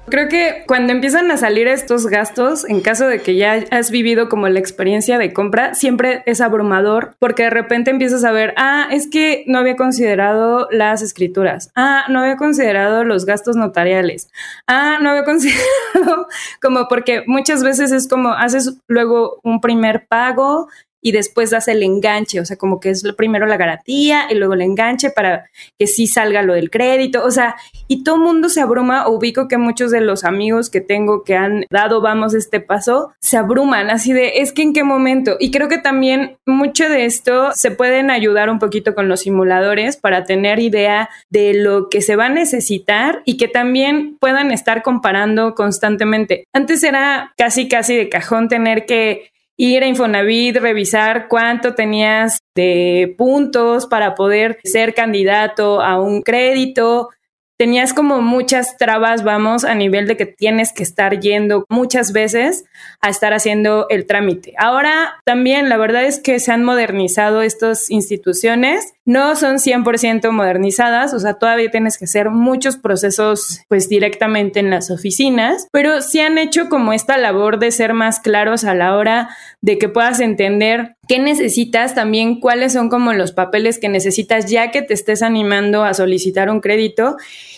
Creo 0.08 0.28
que 0.28 0.64
cuando 0.66 0.92
empiezan 0.92 1.30
a 1.30 1.36
salir 1.36 1.68
estos 1.68 2.06
gastos, 2.06 2.68
en 2.68 2.80
caso 2.80 3.06
de 3.06 3.20
que 3.20 3.36
ya 3.36 3.64
has 3.70 3.90
vivido 3.90 4.28
como 4.28 4.48
la 4.48 4.58
experiencia 4.58 5.16
de 5.18 5.32
compra, 5.32 5.74
siempre 5.74 6.22
es 6.26 6.40
abrumador 6.40 7.14
porque 7.18 7.44
de 7.44 7.50
repente 7.50 7.90
empiezas 7.90 8.24
a 8.24 8.32
ver, 8.32 8.54
ah, 8.56 8.88
es 8.90 9.08
que 9.08 9.44
no 9.46 9.58
había 9.58 9.76
considerado 9.76 10.68
las 10.70 11.02
escrituras, 11.02 11.70
ah, 11.76 12.04
no 12.08 12.20
había 12.20 12.36
considerado 12.36 13.04
los 13.04 13.26
gastos 13.26 13.56
notariales, 13.56 14.28
ah, 14.66 14.98
no 15.00 15.10
había 15.10 15.24
considerado 15.24 16.26
como 16.60 16.88
porque 16.88 17.22
muchas 17.26 17.62
veces 17.62 17.92
es 17.92 18.08
como 18.08 18.30
haces 18.30 18.78
luego 18.88 19.40
un 19.44 19.60
primer 19.60 20.06
pago 20.06 20.68
y 21.04 21.12
después 21.12 21.50
das 21.50 21.68
el 21.68 21.82
enganche, 21.82 22.40
o 22.40 22.46
sea, 22.46 22.56
como 22.56 22.80
que 22.80 22.88
es 22.88 23.04
primero 23.14 23.44
la 23.44 23.58
garantía 23.58 24.26
y 24.30 24.34
luego 24.34 24.54
el 24.54 24.62
enganche 24.62 25.10
para 25.10 25.50
que 25.78 25.86
sí 25.86 26.06
salga 26.06 26.42
lo 26.42 26.54
del 26.54 26.70
crédito, 26.70 27.22
o 27.22 27.30
sea, 27.30 27.56
y 27.88 28.04
todo 28.04 28.16
mundo 28.16 28.48
se 28.48 28.62
abruma, 28.62 29.06
ubico 29.06 29.46
que 29.46 29.58
muchos 29.58 29.90
de 29.90 30.00
los 30.00 30.24
amigos 30.24 30.70
que 30.70 30.80
tengo 30.80 31.22
que 31.22 31.36
han 31.36 31.66
dado, 31.70 32.00
vamos, 32.00 32.32
este 32.32 32.58
paso, 32.58 33.12
se 33.20 33.36
abruman 33.36 33.90
así 33.90 34.14
de, 34.14 34.38
es 34.38 34.52
que 34.52 34.62
en 34.62 34.72
qué 34.72 34.82
momento, 34.82 35.36
y 35.38 35.50
creo 35.50 35.68
que 35.68 35.76
también 35.76 36.38
mucho 36.46 36.88
de 36.88 37.04
esto 37.04 37.52
se 37.52 37.70
pueden 37.70 38.10
ayudar 38.10 38.48
un 38.48 38.58
poquito 38.58 38.94
con 38.94 39.06
los 39.06 39.20
simuladores 39.20 39.98
para 39.98 40.24
tener 40.24 40.58
idea 40.58 41.10
de 41.28 41.52
lo 41.52 41.90
que 41.90 42.00
se 42.00 42.16
va 42.16 42.26
a 42.26 42.30
necesitar 42.30 43.20
y 43.26 43.36
que 43.36 43.48
también 43.48 44.16
puedan 44.18 44.52
estar 44.52 44.82
comparando 44.82 45.54
constantemente. 45.54 46.44
Antes 46.54 46.82
era 46.82 47.34
casi, 47.36 47.68
casi 47.68 47.94
de 47.94 48.08
cajón 48.08 48.48
tener 48.48 48.86
que 48.86 49.33
ir 49.56 49.82
a 49.82 49.86
Infonavit, 49.86 50.56
revisar 50.56 51.28
cuánto 51.28 51.74
tenías 51.74 52.38
de 52.54 53.14
puntos 53.16 53.86
para 53.86 54.14
poder 54.14 54.58
ser 54.64 54.94
candidato 54.94 55.80
a 55.80 56.00
un 56.00 56.22
crédito, 56.22 57.10
tenías 57.56 57.94
como 57.94 58.20
muchas 58.20 58.76
trabas, 58.76 59.22
vamos, 59.22 59.64
a 59.64 59.74
nivel 59.74 60.06
de 60.06 60.16
que 60.16 60.26
tienes 60.26 60.72
que 60.72 60.82
estar 60.82 61.20
yendo 61.20 61.64
muchas 61.68 62.12
veces 62.12 62.64
a 63.00 63.08
estar 63.08 63.32
haciendo 63.32 63.86
el 63.90 64.06
trámite. 64.06 64.54
Ahora 64.58 65.20
también 65.24 65.68
la 65.68 65.76
verdad 65.76 66.04
es 66.04 66.18
que 66.18 66.40
se 66.40 66.52
han 66.52 66.64
modernizado 66.64 67.42
estas 67.42 67.90
instituciones, 67.90 68.94
no 69.04 69.36
son 69.36 69.56
100% 69.56 70.30
modernizadas, 70.30 71.14
o 71.14 71.20
sea, 71.20 71.34
todavía 71.34 71.70
tienes 71.70 71.98
que 71.98 72.06
hacer 72.06 72.30
muchos 72.30 72.76
procesos 72.76 73.60
pues 73.68 73.88
directamente 73.88 74.60
en 74.60 74.70
las 74.70 74.90
oficinas, 74.90 75.68
pero 75.70 76.02
sí 76.02 76.20
han 76.20 76.38
hecho 76.38 76.68
como 76.68 76.92
esta 76.92 77.18
labor 77.18 77.58
de 77.58 77.70
ser 77.70 77.92
más 77.92 78.20
claros 78.20 78.64
a 78.64 78.74
la 78.74 78.96
hora 78.96 79.28
de 79.60 79.78
que 79.78 79.88
puedas 79.88 80.20
entender 80.20 80.96
qué 81.08 81.18
necesitas, 81.18 81.94
también 81.94 82.40
cuáles 82.40 82.72
son 82.72 82.88
como 82.88 83.12
los 83.12 83.32
papeles 83.32 83.78
que 83.78 83.88
necesitas 83.88 84.46
ya 84.50 84.70
que 84.70 84.82
te 84.82 84.94
estés 84.94 85.22
animando 85.22 85.84
a 85.84 85.94
solicitar 85.94 86.50
un 86.50 86.60
crédito. 86.60 87.16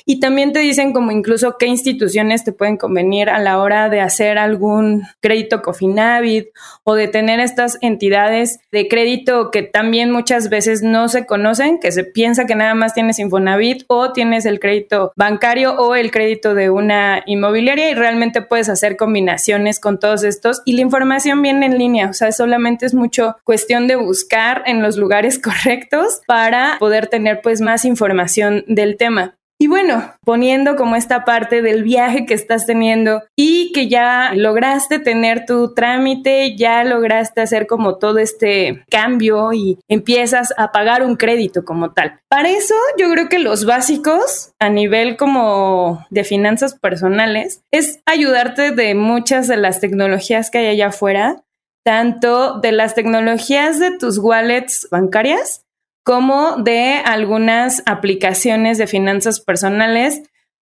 Y 0.09 0.21
también 0.21 0.53
te 0.53 0.61
dicen 0.61 0.93
como 0.93 1.11
incluso 1.11 1.57
qué 1.59 1.67
instituciones 1.67 2.45
te 2.45 2.53
pueden 2.53 2.77
convenir 2.77 3.29
a 3.29 3.41
la 3.41 3.59
hora 3.59 3.89
de 3.89 4.01
hacer 4.01 4.39
algún 4.39 5.03
crédito 5.21 5.63
Cofinavit 5.63 6.47
o 6.85 6.95
de 6.95 7.09
tener 7.09 7.41
estas 7.41 7.79
entidades 7.81 8.61
de 8.71 8.87
crédito 8.87 9.51
que 9.51 9.63
también 9.63 10.13
muchas 10.13 10.49
veces 10.49 10.83
no 10.83 11.09
se 11.09 11.27
conocen, 11.27 11.81
que 11.81 11.91
se 11.91 12.05
piensa 12.05 12.47
que 12.47 12.55
nada 12.55 12.75
más 12.75 12.95
tienes 12.95 13.19
Infonavit 13.19 13.85
o 13.89 14.13
tienes 14.13 14.47
el 14.47 14.61
crédito 14.61 15.13
bancario 15.17 15.75
o 15.75 15.95
el 15.97 16.11
crédito 16.11 16.55
de 16.55 16.71
una 16.71 17.23
inmobiliaria 17.27 17.91
y 17.91 17.95
realmente 17.95 18.43
puedes 18.43 18.69
hacer 18.69 18.97
combinaciones 18.97 19.81
con 19.81 19.99
todos 19.99 20.23
estos. 20.23 20.63
Y 20.65 20.75
la 20.75 20.83
información 20.83 21.43
viene 21.43 21.67
en 21.67 21.79
línea, 21.79 22.11
o 22.11 22.13
sea, 22.13 22.31
solamente 22.33 22.87
es 22.87 22.95
mucho 22.95 23.36
cuestión 23.45 23.87
de 23.87 23.97
buscar 23.97 24.63
en 24.67 24.83
los 24.83 24.97
lugares 24.97 25.39
correctos 25.43 26.21
para 26.27 26.77
poder 26.79 27.09
tener 27.09 27.41
pues 27.43 27.61
más 27.61 27.85
información 27.85 28.65
del 28.67 28.97
tema. 28.97 29.37
Y 29.59 29.69
bueno, 29.69 30.13
poniendo 30.23 30.77
como 30.77 30.97
esta 30.97 31.25
parte 31.25 31.63
del 31.63 31.83
viaje 31.83 32.27
que 32.27 32.35
estás 32.35 32.67
teniendo 32.67 33.23
y 33.35 33.73
que 33.73 33.89
ya 33.89 34.33
lograste 34.35 34.99
tener 34.99 35.47
tu 35.47 35.73
trámite, 35.73 36.55
ya 36.57 36.85
lograste 36.85 37.41
hacer 37.41 37.67
como 37.67 37.97
todo 37.97 38.19
este 38.19 38.85
cambio 38.91 39.55
y 39.55 39.79
empiezas 39.89 40.53
a 40.59 40.73
pagar 40.73 41.03
un 41.03 41.17
crédito 41.17 41.65
como 41.65 41.93
tal. 41.93 42.21
Para 42.29 42.51
eso 42.51 42.75
yo 42.99 43.11
creo 43.11 43.31
que 43.31 43.39
los 43.39 43.65
básicos 43.65 44.53
a 44.61 44.69
nivel 44.69 45.17
como 45.17 46.05
de 46.11 46.25
finanzas 46.25 46.79
personales 46.79 47.63
es 47.71 48.01
ayudarte 48.05 48.73
de 48.73 48.95
muchas 48.95 49.49
de 49.49 49.57
las 49.57 49.81
tecnologías 49.81 50.51
que 50.51 50.59
hay 50.59 50.67
allá 50.67 50.89
afuera, 50.89 51.43
tanto 51.87 52.59
de 52.59 52.73
las 52.73 52.97
tecnologías 52.97 53.79
de 53.79 53.97
tus 53.97 54.19
wallets 54.19 54.89
bancarias, 54.91 55.65
como 56.05 56.57
de 56.57 57.01
algunas 57.05 57.85
aplicaciones 57.87 58.77
de 58.77 58.89
finanzas 58.89 59.39
personales. 59.39 60.21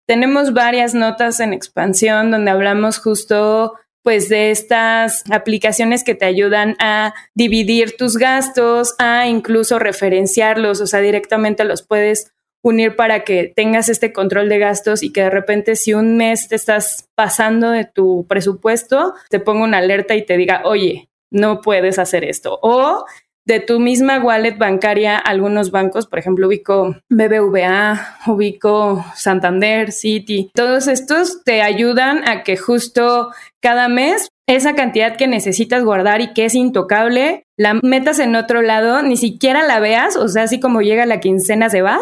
Tenemos 0.08 0.54
varias 0.54 0.94
notas 0.94 1.38
en 1.40 1.52
expansión 1.52 2.30
donde 2.30 2.50
hablamos 2.50 2.98
justo 2.98 3.74
pues 4.02 4.30
de 4.30 4.50
estas 4.50 5.22
aplicaciones 5.30 6.04
que 6.04 6.14
te 6.14 6.24
ayudan 6.24 6.74
a 6.78 7.12
dividir 7.34 7.98
tus 7.98 8.16
gastos, 8.16 8.94
a 8.98 9.28
incluso 9.28 9.78
referenciarlos, 9.78 10.80
o 10.80 10.86
sea, 10.86 11.00
directamente 11.00 11.64
los 11.64 11.82
puedes 11.86 12.32
unir 12.62 12.96
para 12.96 13.24
que 13.24 13.52
tengas 13.54 13.90
este 13.90 14.14
control 14.14 14.48
de 14.48 14.58
gastos 14.58 15.02
y 15.02 15.12
que 15.12 15.24
de 15.24 15.30
repente 15.30 15.76
si 15.76 15.92
un 15.92 16.16
mes 16.16 16.48
te 16.48 16.56
estás 16.56 17.10
pasando 17.14 17.70
de 17.72 17.84
tu 17.84 18.24
presupuesto, 18.26 19.12
te 19.28 19.38
ponga 19.38 19.64
una 19.64 19.78
alerta 19.78 20.14
y 20.14 20.24
te 20.24 20.38
diga, 20.38 20.62
oye, 20.64 21.09
no 21.30 21.60
puedes 21.60 21.98
hacer 21.98 22.24
esto. 22.24 22.58
O 22.62 23.04
de 23.46 23.58
tu 23.58 23.80
misma 23.80 24.18
wallet 24.18 24.58
bancaria 24.58 25.16
algunos 25.16 25.70
bancos, 25.70 26.06
por 26.06 26.18
ejemplo, 26.18 26.46
ubico 26.46 26.96
BBVA, 27.08 28.18
ubico 28.26 29.04
Santander, 29.14 29.92
Citi, 29.92 30.50
todos 30.54 30.86
estos 30.86 31.42
te 31.42 31.62
ayudan 31.62 32.28
a 32.28 32.42
que 32.42 32.56
justo 32.56 33.30
cada 33.60 33.88
mes 33.88 34.28
esa 34.46 34.74
cantidad 34.74 35.16
que 35.16 35.28
necesitas 35.28 35.84
guardar 35.84 36.20
y 36.20 36.32
que 36.32 36.44
es 36.44 36.54
intocable, 36.54 37.44
la 37.56 37.74
metas 37.74 38.18
en 38.18 38.34
otro 38.34 38.62
lado, 38.62 39.02
ni 39.02 39.16
siquiera 39.16 39.62
la 39.62 39.78
veas, 39.78 40.16
o 40.16 40.28
sea, 40.28 40.44
así 40.44 40.58
como 40.58 40.80
llega 40.80 41.06
la 41.06 41.20
quincena 41.20 41.70
se 41.70 41.82
va, 41.82 42.00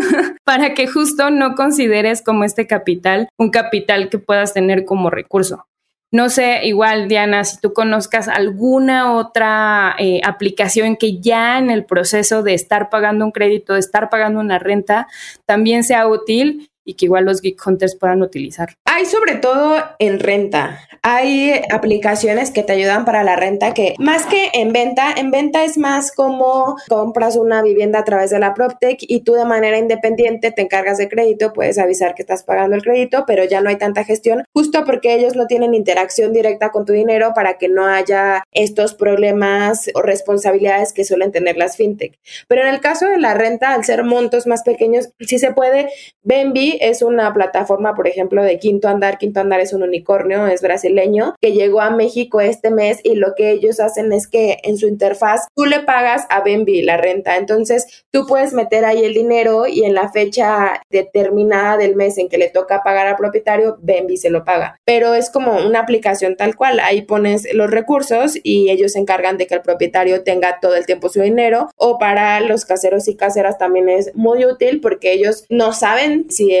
para 0.44 0.74
que 0.74 0.86
justo 0.86 1.30
no 1.30 1.54
consideres 1.54 2.22
como 2.22 2.44
este 2.44 2.66
capital 2.66 3.28
un 3.36 3.50
capital 3.50 4.08
que 4.10 4.18
puedas 4.18 4.54
tener 4.54 4.84
como 4.84 5.10
recurso. 5.10 5.66
No 6.10 6.30
sé, 6.30 6.60
igual 6.64 7.06
Diana, 7.06 7.44
si 7.44 7.60
tú 7.60 7.74
conozcas 7.74 8.28
alguna 8.28 9.12
otra 9.12 9.94
eh, 9.98 10.22
aplicación 10.24 10.96
que 10.96 11.20
ya 11.20 11.58
en 11.58 11.70
el 11.70 11.84
proceso 11.84 12.42
de 12.42 12.54
estar 12.54 12.88
pagando 12.88 13.26
un 13.26 13.30
crédito, 13.30 13.74
de 13.74 13.80
estar 13.80 14.08
pagando 14.08 14.40
una 14.40 14.58
renta, 14.58 15.06
también 15.44 15.84
sea 15.84 16.08
útil 16.08 16.70
y 16.88 16.94
que 16.94 17.04
igual 17.04 17.26
los 17.26 17.42
Geek 17.42 17.60
Hunters 17.66 17.96
puedan 17.96 18.22
utilizar. 18.22 18.70
Hay 18.86 19.04
sobre 19.04 19.34
todo 19.34 19.76
en 19.98 20.20
renta. 20.20 20.80
Hay 21.02 21.52
aplicaciones 21.70 22.50
que 22.50 22.62
te 22.62 22.72
ayudan 22.72 23.04
para 23.04 23.22
la 23.22 23.36
renta 23.36 23.74
que 23.74 23.94
más 23.98 24.24
que 24.24 24.50
en 24.54 24.72
venta, 24.72 25.12
en 25.14 25.30
venta 25.30 25.64
es 25.64 25.76
más 25.76 26.12
como 26.12 26.76
compras 26.88 27.36
una 27.36 27.60
vivienda 27.60 27.98
a 27.98 28.04
través 28.04 28.30
de 28.30 28.38
la 28.38 28.54
PropTech 28.54 28.98
y 29.00 29.20
tú 29.20 29.34
de 29.34 29.44
manera 29.44 29.76
independiente 29.76 30.50
te 30.50 30.62
encargas 30.62 30.96
de 30.96 31.10
crédito, 31.10 31.52
puedes 31.52 31.76
avisar 31.76 32.14
que 32.14 32.22
estás 32.22 32.42
pagando 32.42 32.74
el 32.74 32.82
crédito, 32.82 33.24
pero 33.26 33.44
ya 33.44 33.60
no 33.60 33.68
hay 33.68 33.76
tanta 33.76 34.04
gestión, 34.04 34.44
justo 34.54 34.84
porque 34.86 35.14
ellos 35.14 35.36
no 35.36 35.46
tienen 35.46 35.74
interacción 35.74 36.32
directa 36.32 36.70
con 36.70 36.86
tu 36.86 36.94
dinero 36.94 37.32
para 37.34 37.58
que 37.58 37.68
no 37.68 37.84
haya 37.84 38.42
estos 38.52 38.94
problemas 38.94 39.90
o 39.94 40.00
responsabilidades 40.00 40.94
que 40.94 41.04
suelen 41.04 41.32
tener 41.32 41.58
las 41.58 41.76
fintech. 41.76 42.18
Pero 42.48 42.62
en 42.62 42.68
el 42.68 42.80
caso 42.80 43.06
de 43.06 43.18
la 43.18 43.34
renta, 43.34 43.74
al 43.74 43.84
ser 43.84 44.04
montos 44.04 44.46
más 44.46 44.62
pequeños, 44.62 45.10
sí 45.20 45.38
se 45.38 45.52
puede. 45.52 45.90
Benvi 46.22 46.77
es 46.80 47.02
una 47.02 47.32
plataforma, 47.32 47.94
por 47.94 48.08
ejemplo, 48.08 48.42
de 48.42 48.58
Quinto 48.58 48.88
Andar. 48.88 49.18
Quinto 49.18 49.40
Andar 49.40 49.60
es 49.60 49.72
un 49.72 49.82
unicornio, 49.82 50.46
es 50.46 50.62
brasileño, 50.62 51.34
que 51.40 51.52
llegó 51.52 51.80
a 51.80 51.90
México 51.90 52.40
este 52.40 52.70
mes 52.70 53.00
y 53.02 53.14
lo 53.14 53.34
que 53.36 53.50
ellos 53.50 53.80
hacen 53.80 54.12
es 54.12 54.26
que 54.26 54.58
en 54.62 54.76
su 54.76 54.86
interfaz 54.86 55.46
tú 55.54 55.64
le 55.64 55.80
pagas 55.80 56.26
a 56.30 56.42
Benvi 56.42 56.82
la 56.82 56.96
renta. 56.96 57.36
Entonces 57.36 58.04
tú 58.10 58.26
puedes 58.26 58.52
meter 58.52 58.84
ahí 58.84 59.04
el 59.04 59.14
dinero 59.14 59.66
y 59.66 59.84
en 59.84 59.94
la 59.94 60.10
fecha 60.10 60.82
determinada 60.90 61.76
del 61.76 61.96
mes 61.96 62.18
en 62.18 62.28
que 62.28 62.38
le 62.38 62.48
toca 62.48 62.82
pagar 62.82 63.06
al 63.06 63.16
propietario, 63.16 63.78
Benvi 63.80 64.16
se 64.16 64.30
lo 64.30 64.44
paga. 64.44 64.80
Pero 64.84 65.14
es 65.14 65.30
como 65.30 65.56
una 65.66 65.80
aplicación 65.80 66.36
tal 66.36 66.56
cual. 66.56 66.80
Ahí 66.80 67.02
pones 67.02 67.46
los 67.52 67.70
recursos 67.70 68.38
y 68.42 68.70
ellos 68.70 68.92
se 68.92 68.98
encargan 68.98 69.38
de 69.38 69.46
que 69.46 69.54
el 69.54 69.62
propietario 69.62 70.22
tenga 70.22 70.60
todo 70.60 70.76
el 70.76 70.86
tiempo 70.86 71.08
su 71.08 71.20
dinero. 71.20 71.70
O 71.76 71.98
para 71.98 72.40
los 72.40 72.64
caseros 72.64 73.08
y 73.08 73.16
caseras 73.16 73.58
también 73.58 73.88
es 73.88 74.14
muy 74.14 74.44
útil 74.44 74.80
porque 74.80 75.12
ellos 75.12 75.44
no 75.48 75.72
saben 75.72 76.26
si 76.30 76.54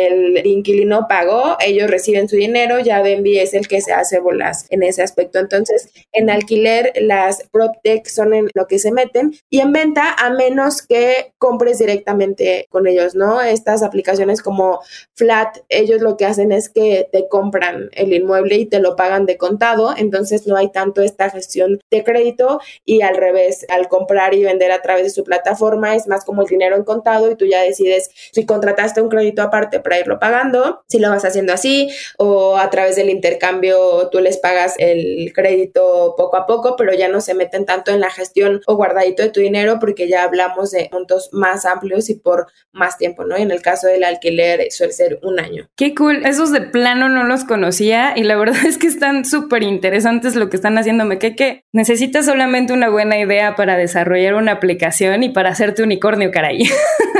inquilino 0.44 1.06
pagó, 1.08 1.56
ellos 1.60 1.90
reciben 1.90 2.28
su 2.28 2.36
dinero, 2.36 2.78
ya 2.80 3.02
Benvi 3.02 3.38
es 3.38 3.54
el 3.54 3.68
que 3.68 3.80
se 3.80 3.92
hace 3.92 4.20
bolas 4.20 4.66
en 4.70 4.82
ese 4.82 5.02
aspecto. 5.02 5.38
Entonces, 5.38 5.90
en 6.12 6.30
alquiler 6.30 6.92
las 7.00 7.42
PropTech 7.50 8.06
son 8.06 8.34
en 8.34 8.48
lo 8.54 8.66
que 8.66 8.78
se 8.78 8.92
meten 8.92 9.34
y 9.50 9.60
en 9.60 9.72
venta 9.72 10.14
a 10.14 10.30
menos 10.30 10.82
que 10.82 11.32
compres 11.38 11.78
directamente 11.78 12.66
con 12.70 12.86
ellos, 12.86 13.14
¿no? 13.14 13.40
Estas 13.40 13.82
aplicaciones 13.82 14.42
como 14.42 14.80
Flat, 15.14 15.58
ellos 15.68 16.00
lo 16.00 16.16
que 16.16 16.26
hacen 16.26 16.52
es 16.52 16.68
que 16.68 17.08
te 17.10 17.28
compran 17.28 17.90
el 17.92 18.12
inmueble 18.12 18.56
y 18.56 18.66
te 18.66 18.80
lo 18.80 18.96
pagan 18.96 19.26
de 19.26 19.36
contado, 19.36 19.94
entonces 19.96 20.46
no 20.46 20.56
hay 20.56 20.70
tanto 20.70 21.02
esta 21.02 21.30
gestión 21.30 21.80
de 21.90 22.04
crédito 22.04 22.60
y 22.84 23.02
al 23.02 23.16
revés, 23.16 23.66
al 23.68 23.88
comprar 23.88 24.34
y 24.34 24.44
vender 24.44 24.72
a 24.72 24.82
través 24.82 25.04
de 25.04 25.10
su 25.10 25.24
plataforma 25.24 25.94
es 25.94 26.06
más 26.06 26.24
como 26.24 26.42
el 26.42 26.48
dinero 26.48 26.76
en 26.76 26.84
contado 26.84 27.30
y 27.30 27.36
tú 27.36 27.46
ya 27.46 27.62
decides 27.62 28.10
si 28.32 28.46
contrataste 28.46 29.00
un 29.00 29.08
crédito 29.08 29.42
aparte 29.42 29.80
para 29.80 29.97
irlo 30.00 30.18
pagando, 30.18 30.82
si 30.88 30.98
lo 30.98 31.10
vas 31.10 31.24
haciendo 31.24 31.52
así 31.52 31.90
o 32.16 32.56
a 32.56 32.70
través 32.70 32.96
del 32.96 33.10
intercambio 33.10 34.08
tú 34.10 34.20
les 34.20 34.38
pagas 34.38 34.74
el 34.78 35.32
crédito 35.34 36.14
poco 36.16 36.36
a 36.36 36.46
poco, 36.46 36.76
pero 36.76 36.92
ya 36.94 37.08
no 37.08 37.20
se 37.20 37.34
meten 37.34 37.66
tanto 37.66 37.92
en 37.92 38.00
la 38.00 38.10
gestión 38.10 38.60
o 38.66 38.76
guardadito 38.76 39.22
de 39.22 39.30
tu 39.30 39.40
dinero 39.40 39.78
porque 39.80 40.08
ya 40.08 40.24
hablamos 40.24 40.70
de 40.70 40.88
montos 40.92 41.30
más 41.32 41.64
amplios 41.64 42.10
y 42.10 42.14
por 42.14 42.46
más 42.72 42.98
tiempo, 42.98 43.24
¿no? 43.24 43.38
Y 43.38 43.42
en 43.42 43.50
el 43.50 43.62
caso 43.62 43.86
del 43.86 44.04
alquiler 44.04 44.70
suele 44.70 44.92
ser 44.92 45.18
un 45.22 45.40
año. 45.40 45.68
Qué 45.76 45.94
cool, 45.94 46.24
esos 46.26 46.52
de 46.52 46.60
plano 46.60 47.08
no 47.08 47.24
los 47.24 47.44
conocía 47.44 48.14
y 48.16 48.22
la 48.22 48.36
verdad 48.36 48.56
es 48.66 48.78
que 48.78 48.86
están 48.86 49.24
súper 49.24 49.62
interesantes 49.62 50.34
lo 50.34 50.48
que 50.50 50.56
están 50.56 50.78
haciendo. 50.78 51.04
Me 51.04 51.18
que 51.18 51.36
que 51.36 51.64
necesitas 51.72 52.26
solamente 52.26 52.72
una 52.72 52.88
buena 52.88 53.18
idea 53.18 53.54
para 53.54 53.76
desarrollar 53.76 54.34
una 54.34 54.52
aplicación 54.52 55.22
y 55.22 55.28
para 55.28 55.50
hacerte 55.50 55.82
unicornio, 55.82 56.30
caray. 56.30 56.68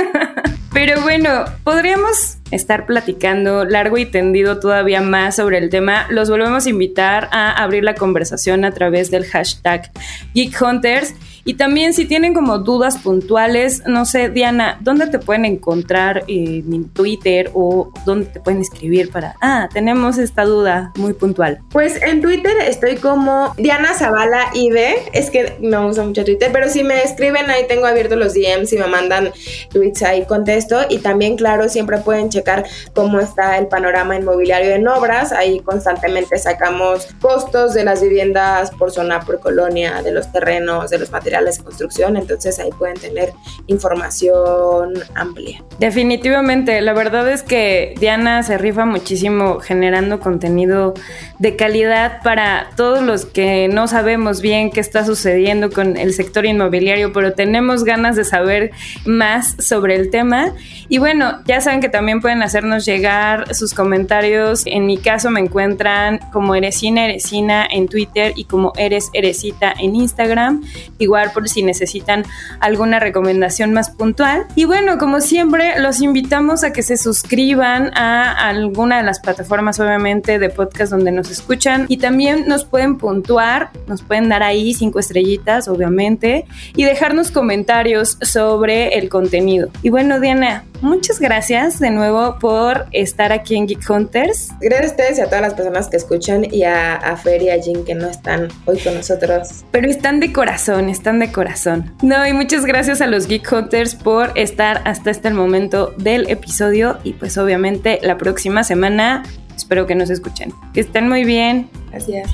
Pero 0.73 1.01
bueno, 1.01 1.45
podríamos 1.63 2.38
estar 2.51 2.85
platicando 2.85 3.65
largo 3.65 3.97
y 3.97 4.05
tendido 4.05 4.59
todavía 4.59 5.01
más 5.01 5.35
sobre 5.35 5.57
el 5.57 5.69
tema. 5.69 6.07
Los 6.09 6.29
volvemos 6.29 6.65
a 6.65 6.69
invitar 6.69 7.29
a 7.31 7.51
abrir 7.51 7.83
la 7.83 7.95
conversación 7.95 8.65
a 8.65 8.71
través 8.71 9.11
del 9.11 9.25
hashtag 9.25 9.91
Geek 10.33 10.61
Hunters 10.61 11.13
y 11.45 11.55
también 11.55 11.93
si 11.93 12.05
tienen 12.05 12.33
como 12.33 12.59
dudas 12.59 12.97
puntuales, 12.97 13.83
no 13.85 14.05
sé, 14.05 14.29
Diana, 14.29 14.77
¿dónde 14.81 15.07
te 15.07 15.19
pueden 15.19 15.45
encontrar 15.45 16.23
en 16.27 16.89
Twitter 16.89 17.51
o 17.53 17.91
dónde 18.05 18.25
te 18.27 18.39
pueden 18.39 18.61
escribir 18.61 19.11
para, 19.11 19.35
ah, 19.41 19.69
tenemos 19.73 20.17
esta 20.17 20.43
duda 20.43 20.91
muy 20.97 21.13
puntual? 21.13 21.59
Pues 21.71 22.01
en 22.01 22.21
Twitter 22.21 22.53
estoy 22.67 22.97
como 22.97 23.53
Diana 23.57 23.93
Zavala 23.93 24.49
ID, 24.53 24.77
es 25.13 25.29
que 25.29 25.57
no 25.61 25.87
uso 25.87 26.05
mucho 26.05 26.25
Twitter, 26.25 26.49
pero 26.51 26.69
si 26.69 26.83
me 26.83 27.01
escriben 27.03 27.49
ahí 27.49 27.65
tengo 27.67 27.85
abiertos 27.85 28.17
los 28.17 28.33
DMs 28.33 28.73
y 28.73 28.77
me 28.77 28.87
mandan 28.87 29.31
tweets 29.71 30.03
ahí 30.03 30.25
contesto 30.25 30.81
y 30.89 30.99
también 30.99 31.37
claro, 31.37 31.69
siempre 31.69 31.99
pueden 31.99 32.29
checar 32.29 32.65
cómo 32.93 33.19
está 33.19 33.57
el 33.57 33.67
panorama 33.67 34.15
inmobiliario 34.15 34.71
en 34.71 34.87
obras, 34.87 35.31
ahí 35.31 35.59
constantemente 35.59 36.37
sacamos 36.37 37.07
costos 37.21 37.73
de 37.73 37.83
las 37.83 38.01
viviendas 38.01 38.71
por 38.71 38.91
zona, 38.91 39.21
por 39.21 39.39
colonia, 39.39 40.01
de 40.01 40.11
los 40.11 40.31
terrenos, 40.31 40.89
de 40.89 40.99
los 40.99 41.11
materiales 41.11 41.28
de 41.29 41.63
construcción, 41.63 42.17
entonces 42.17 42.59
ahí 42.59 42.69
pueden 42.77 42.97
tener 42.97 43.33
información 43.67 44.93
amplia. 45.15 45.63
Definitivamente, 45.79 46.81
la 46.81 46.93
verdad 46.93 47.29
es 47.29 47.43
que 47.43 47.95
Diana 47.99 48.43
se 48.43 48.57
rifa 48.57 48.85
muchísimo 48.85 49.59
generando 49.59 50.19
contenido 50.19 50.93
de 51.37 51.55
calidad 51.55 52.21
para 52.23 52.71
todos 52.75 53.01
los 53.01 53.25
que 53.25 53.67
no 53.67 53.87
sabemos 53.87 54.41
bien 54.41 54.71
qué 54.71 54.79
está 54.79 55.05
sucediendo 55.05 55.71
con 55.71 55.97
el 55.97 56.13
sector 56.13 56.45
inmobiliario, 56.45 57.13
pero 57.13 57.33
tenemos 57.33 57.83
ganas 57.83 58.15
de 58.15 58.25
saber 58.25 58.71
más 59.05 59.55
sobre 59.59 59.95
el 59.95 60.09
tema. 60.09 60.53
Y 60.89 60.97
bueno, 60.97 61.39
ya 61.45 61.61
saben 61.61 61.81
que 61.81 61.89
también 61.89 62.21
pueden 62.21 62.41
hacernos 62.41 62.85
llegar 62.85 63.53
sus 63.53 63.73
comentarios. 63.73 64.63
En 64.65 64.85
mi 64.85 64.97
caso 64.97 65.29
me 65.29 65.39
encuentran 65.39 66.19
como 66.31 66.55
Eresina 66.55 67.05
Eresina 67.05 67.67
en 67.69 67.87
Twitter 67.87 68.33
y 68.35 68.45
como 68.45 68.73
Eres 68.77 69.09
Eresita 69.13 69.73
en 69.79 69.95
Instagram. 69.95 70.63
Igual 70.97 71.18
por 71.33 71.47
si 71.49 71.63
necesitan 71.63 72.23
alguna 72.59 72.99
recomendación 72.99 73.73
más 73.73 73.89
puntual. 73.91 74.45
Y 74.55 74.65
bueno, 74.65 74.97
como 74.97 75.21
siempre, 75.21 75.79
los 75.79 76.01
invitamos 76.01 76.63
a 76.63 76.71
que 76.73 76.83
se 76.83 76.97
suscriban 76.97 77.91
a 77.95 78.49
alguna 78.49 78.97
de 78.97 79.03
las 79.03 79.19
plataformas, 79.19 79.79
obviamente, 79.79 80.39
de 80.39 80.49
podcast 80.49 80.91
donde 80.91 81.11
nos 81.11 81.29
escuchan. 81.29 81.85
Y 81.87 81.97
también 81.97 82.47
nos 82.47 82.65
pueden 82.65 82.97
puntuar, 82.97 83.71
nos 83.87 84.01
pueden 84.01 84.29
dar 84.29 84.43
ahí 84.43 84.73
cinco 84.73 84.99
estrellitas, 84.99 85.67
obviamente, 85.67 86.45
y 86.75 86.83
dejarnos 86.83 87.31
comentarios 87.31 88.17
sobre 88.21 88.97
el 88.97 89.09
contenido. 89.09 89.69
Y 89.81 89.89
bueno, 89.89 90.19
Diana, 90.19 90.65
muchas 90.81 91.19
gracias 91.19 91.79
de 91.79 91.91
nuevo 91.91 92.37
por 92.39 92.85
estar 92.91 93.31
aquí 93.31 93.55
en 93.55 93.67
Geek 93.67 93.89
Hunters. 93.89 94.49
Gracias 94.61 94.91
a 94.91 94.91
ustedes 94.91 95.17
y 95.17 95.21
a 95.21 95.25
todas 95.25 95.41
las 95.41 95.53
personas 95.53 95.87
que 95.89 95.97
escuchan 95.97 96.45
y 96.51 96.63
a, 96.63 96.95
a 96.95 97.17
Fer 97.17 97.41
y 97.41 97.49
a 97.49 97.61
Jin 97.61 97.83
que 97.83 97.95
no 97.95 98.07
están 98.07 98.47
hoy 98.65 98.77
con 98.79 98.93
nosotros. 98.93 99.65
Pero 99.71 99.89
están 99.89 100.19
de 100.19 100.31
corazón, 100.31 100.89
están 100.89 101.08
de 101.17 101.31
corazón. 101.31 101.91
No, 102.03 102.27
y 102.27 102.33
muchas 102.33 102.65
gracias 102.65 103.01
a 103.01 103.07
los 103.07 103.25
Geek 103.25 103.51
Hunters 103.51 103.95
por 103.95 104.31
estar 104.35 104.83
hasta 104.85 105.09
este 105.09 105.31
momento 105.31 105.95
del 105.97 106.29
episodio 106.29 106.99
y 107.03 107.13
pues 107.13 107.39
obviamente 107.39 107.99
la 108.03 108.17
próxima 108.17 108.63
semana 108.63 109.23
espero 109.55 109.87
que 109.87 109.95
nos 109.95 110.11
escuchen. 110.11 110.53
Que 110.73 110.81
estén 110.81 111.09
muy 111.09 111.23
bien. 111.23 111.69
Gracias. 111.89 112.29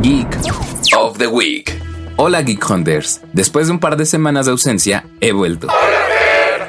Geek 0.00 0.28
of 0.96 1.18
the 1.18 1.26
Week. 1.26 1.70
Hola 2.16 2.42
Geek 2.42 2.70
Hunters. 2.70 3.20
Después 3.32 3.66
de 3.66 3.74
un 3.74 3.80
par 3.80 3.96
de 3.96 4.06
semanas 4.06 4.46
de 4.46 4.52
ausencia, 4.52 5.04
he 5.20 5.32
vuelto 5.32 5.68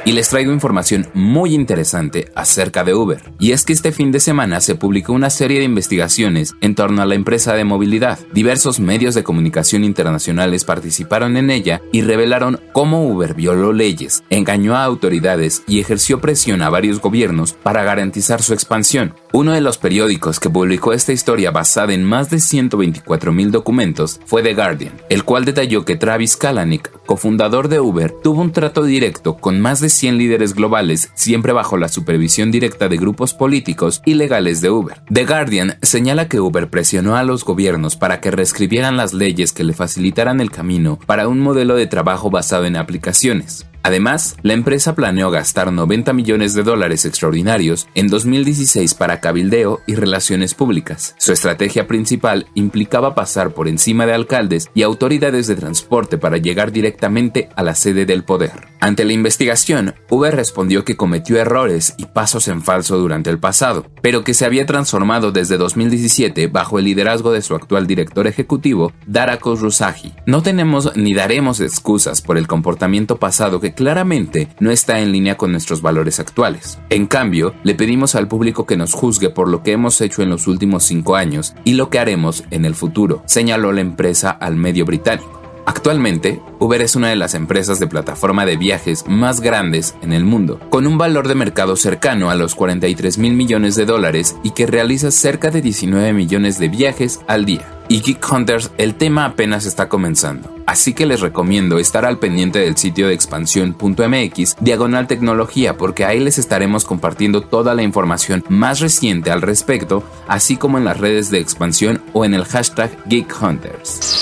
y 0.06 0.14
les 0.14 0.30
traigo 0.30 0.52
información 0.52 1.08
muy 1.14 1.54
interesante 1.54 2.32
acerca 2.36 2.84
de 2.84 2.94
Uber. 2.94 3.22
Y 3.40 3.52
es 3.52 3.64
que 3.64 3.74
este 3.74 3.92
fin 3.92 4.12
de 4.12 4.20
semana 4.20 4.62
se 4.62 4.76
publicó 4.76 5.14
una 5.14 5.30
serie 5.30 5.60
de 5.60 5.66
investigaciones 5.66 6.54
en 6.62 6.76
torno 6.76 7.02
a 7.02 7.06
la 7.06 7.16
empresa 7.16 7.54
de 7.54 7.64
movilidad. 7.64 8.20
Diversos 8.34 8.80
medios 8.80 9.16
de 9.16 9.24
comunicación 9.24 9.84
internacionales 9.84 10.64
participaron 10.66 11.38
en 11.38 11.50
ella 11.50 11.82
y 11.92 12.02
revelaron 12.02 12.60
cómo 12.74 13.08
Uber 13.08 13.34
violó 13.34 13.74
leyes, 13.74 14.24
engañó 14.30 14.76
a 14.76 14.84
autoridades 14.84 15.64
y 15.68 15.80
ejerció 15.80 16.20
presión 16.20 16.62
a 16.62 16.70
varios 16.70 17.00
gobiernos 17.00 17.54
para 17.54 17.84
garantizar 17.84 18.42
su 18.42 18.54
expansión. 18.54 19.14
Uno 19.34 19.54
de 19.54 19.62
los 19.62 19.78
periódicos 19.78 20.40
que 20.40 20.50
publicó 20.50 20.94
esta 20.94 21.14
historia 21.14 21.52
basada 21.52 21.94
en 21.94 22.04
más 22.04 22.30
de 22.30 22.40
124 22.40 23.32
mil 23.32 23.52
documentos 23.52 24.20
fue 24.26 24.44
The 24.44 24.54
Guardian, 24.54 24.94
el 25.10 25.24
cual 25.24 25.46
detalló 25.46 25.86
que 25.86 25.96
Travis 25.96 26.36
Kalanick, 26.36 26.92
cofundador 27.06 27.68
de 27.68 27.80
Uber, 27.80 28.12
tuvo 28.12 28.42
un 28.42 28.52
trato 28.52 28.84
directo 28.84 29.38
con 29.38 29.62
más 29.62 29.80
de 29.80 29.91
100 29.94 30.18
líderes 30.18 30.54
globales, 30.54 31.12
siempre 31.14 31.54
bajo 31.54 31.78
la 31.78 31.88
supervisión 31.88 32.52
directa 32.52 32.90
de 32.90 32.98
grupos 32.98 33.34
políticos 33.34 34.02
y 34.06 34.16
legales 34.16 34.62
de 34.62 34.70
Uber. 34.70 35.02
The 35.12 35.26
Guardian 35.26 35.78
señala 35.82 36.28
que 36.28 36.40
Uber 36.40 36.70
presionó 36.70 37.16
a 37.16 37.24
los 37.24 37.46
gobiernos 37.46 37.96
para 37.96 38.22
que 38.22 38.32
reescribieran 38.32 38.98
las 38.98 39.14
leyes 39.14 39.54
que 39.54 39.64
le 39.64 39.74
facilitaran 39.74 40.42
el 40.42 40.52
camino 40.52 41.00
para 41.06 41.28
un 41.28 41.40
modelo 41.40 41.76
de 41.76 41.88
trabajo 41.88 42.30
basado 42.30 42.66
en 42.66 42.76
aplicaciones. 42.76 43.66
Además, 43.84 44.36
la 44.44 44.54
empresa 44.54 44.96
planeó 44.96 45.32
gastar 45.32 45.72
90 45.72 46.14
millones 46.14 46.54
de 46.54 46.64
dólares 46.64 47.06
extraordinarios 47.06 47.88
en 47.96 48.08
2016 48.08 48.94
para 48.94 49.20
cabildeo 49.20 49.82
y 49.88 49.96
relaciones 49.96 50.54
públicas. 50.54 51.16
Su 51.18 51.32
estrategia 51.32 51.88
principal 51.88 52.48
implicaba 52.54 53.16
pasar 53.16 53.54
por 53.54 53.68
encima 53.68 54.06
de 54.06 54.14
alcaldes 54.14 54.70
y 54.74 54.84
autoridades 54.84 55.48
de 55.48 55.56
transporte 55.56 56.18
para 56.18 56.38
llegar 56.38 56.72
directamente 56.72 57.50
a 57.56 57.64
la 57.64 57.76
sede 57.76 58.06
del 58.06 58.24
poder. 58.24 58.52
Ante 58.80 59.06
la 59.06 59.14
investigación, 59.14 59.96
Uber 60.10 60.36
respondió 60.36 60.84
que 60.84 60.98
cometió 60.98 61.38
errores 61.38 61.94
y 61.98 62.06
pasos 62.06 62.48
en 62.48 62.62
falso 62.62 62.98
durante 62.98 63.30
el 63.30 63.40
pasado, 63.40 63.86
pero 64.02 64.24
que 64.24 64.34
se 64.34 64.46
había 64.46 64.66
transformado 64.66 65.32
desde 65.32 65.58
2017 65.58 66.48
bajo 66.48 66.80
el 66.80 66.86
liderazgo 66.86 67.32
de 67.32 67.42
su 67.42 67.56
actual 67.56 67.88
director 67.88 68.28
ejecutivo, 68.28 68.92
Dara 69.06 69.38
Khosrowshahi. 69.38 70.14
No 70.26 70.42
tenemos 70.42 70.96
ni 70.96 71.14
daremos 71.14 71.60
excusas 71.60 72.22
por 72.22 72.38
el 72.38 72.48
comportamiento 72.48 73.18
pasado 73.18 73.60
que 73.60 73.71
claramente 73.74 74.48
no 74.60 74.72
está 74.72 75.00
en 75.00 75.12
línea 75.12 75.38
con 75.38 75.52
nuestros 75.52 75.82
valores 75.82 76.20
actuales. 76.20 76.80
En 76.90 77.08
cambio, 77.08 77.54
le 77.64 77.76
pedimos 77.76 78.16
al 78.16 78.28
público 78.28 78.66
que 78.66 78.78
nos 78.78 78.94
juzgue 78.94 79.30
por 79.30 79.48
lo 79.48 79.64
que 79.64 79.72
hemos 79.72 80.00
hecho 80.02 80.22
en 80.22 80.30
los 80.30 80.48
últimos 80.48 80.84
cinco 80.84 81.16
años 81.16 81.54
y 81.64 81.74
lo 81.74 81.90
que 81.90 82.00
haremos 82.00 82.44
en 82.52 82.66
el 82.66 82.76
futuro, 82.76 83.24
señaló 83.26 83.72
la 83.72 83.82
empresa 83.82 84.32
al 84.32 84.56
medio 84.56 84.86
británico. 84.86 85.41
Actualmente, 85.66 86.42
Uber 86.60 86.82
es 86.82 86.96
una 86.96 87.10
de 87.10 87.16
las 87.16 87.34
empresas 87.34 87.80
de 87.80 87.88
plataforma 87.88 88.46
de 88.46 88.58
viajes 88.58 89.06
más 89.08 89.42
grandes 89.42 89.96
en 90.02 90.14
el 90.14 90.26
mundo, 90.26 90.60
con 90.70 90.88
un 90.88 90.98
valor 90.98 91.28
de 91.28 91.36
mercado 91.36 91.76
cercano 91.76 92.30
a 92.30 92.36
los 92.36 92.56
43 92.56 93.18
mil 93.18 93.34
millones 93.34 93.76
de 93.76 93.86
dólares 93.86 94.36
y 94.44 94.52
que 94.52 94.68
realiza 94.68 95.12
cerca 95.12 95.52
de 95.52 95.62
19 95.62 96.14
millones 96.14 96.60
de 96.60 96.70
viajes 96.70 97.20
al 97.28 97.46
día 97.46 97.82
y 97.92 98.00
Geek 98.00 98.26
Hunters, 98.32 98.72
el 98.78 98.96
tema 98.96 99.26
apenas 99.26 99.66
está 99.66 99.90
comenzando. 99.90 100.50
Así 100.66 100.94
que 100.94 101.06
les 101.06 101.20
recomiendo 101.20 101.78
estar 101.78 102.06
al 102.06 102.20
pendiente 102.20 102.60
del 102.60 102.78
sitio 102.78 103.10
de 103.10 103.14
expansión.mx 103.14 104.56
diagonal 104.62 105.08
tecnología 105.08 105.76
porque 105.76 106.06
ahí 106.06 106.22
les 106.22 106.38
estaremos 106.38 106.86
compartiendo 106.86 107.42
toda 107.42 107.76
la 107.76 107.84
información 107.84 108.46
más 108.48 108.80
reciente 108.80 109.30
al 109.30 109.42
respecto, 109.42 110.04
así 110.30 110.56
como 110.56 110.78
en 110.78 110.86
las 110.86 111.02
redes 111.02 111.32
de 111.32 111.40
expansión 111.40 112.02
o 112.14 112.24
en 112.24 112.34
el 112.34 112.46
hashtag 112.46 112.98
Geek 113.10 113.36
Hunters. 113.42 114.22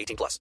18 0.01 0.17
plus. 0.17 0.39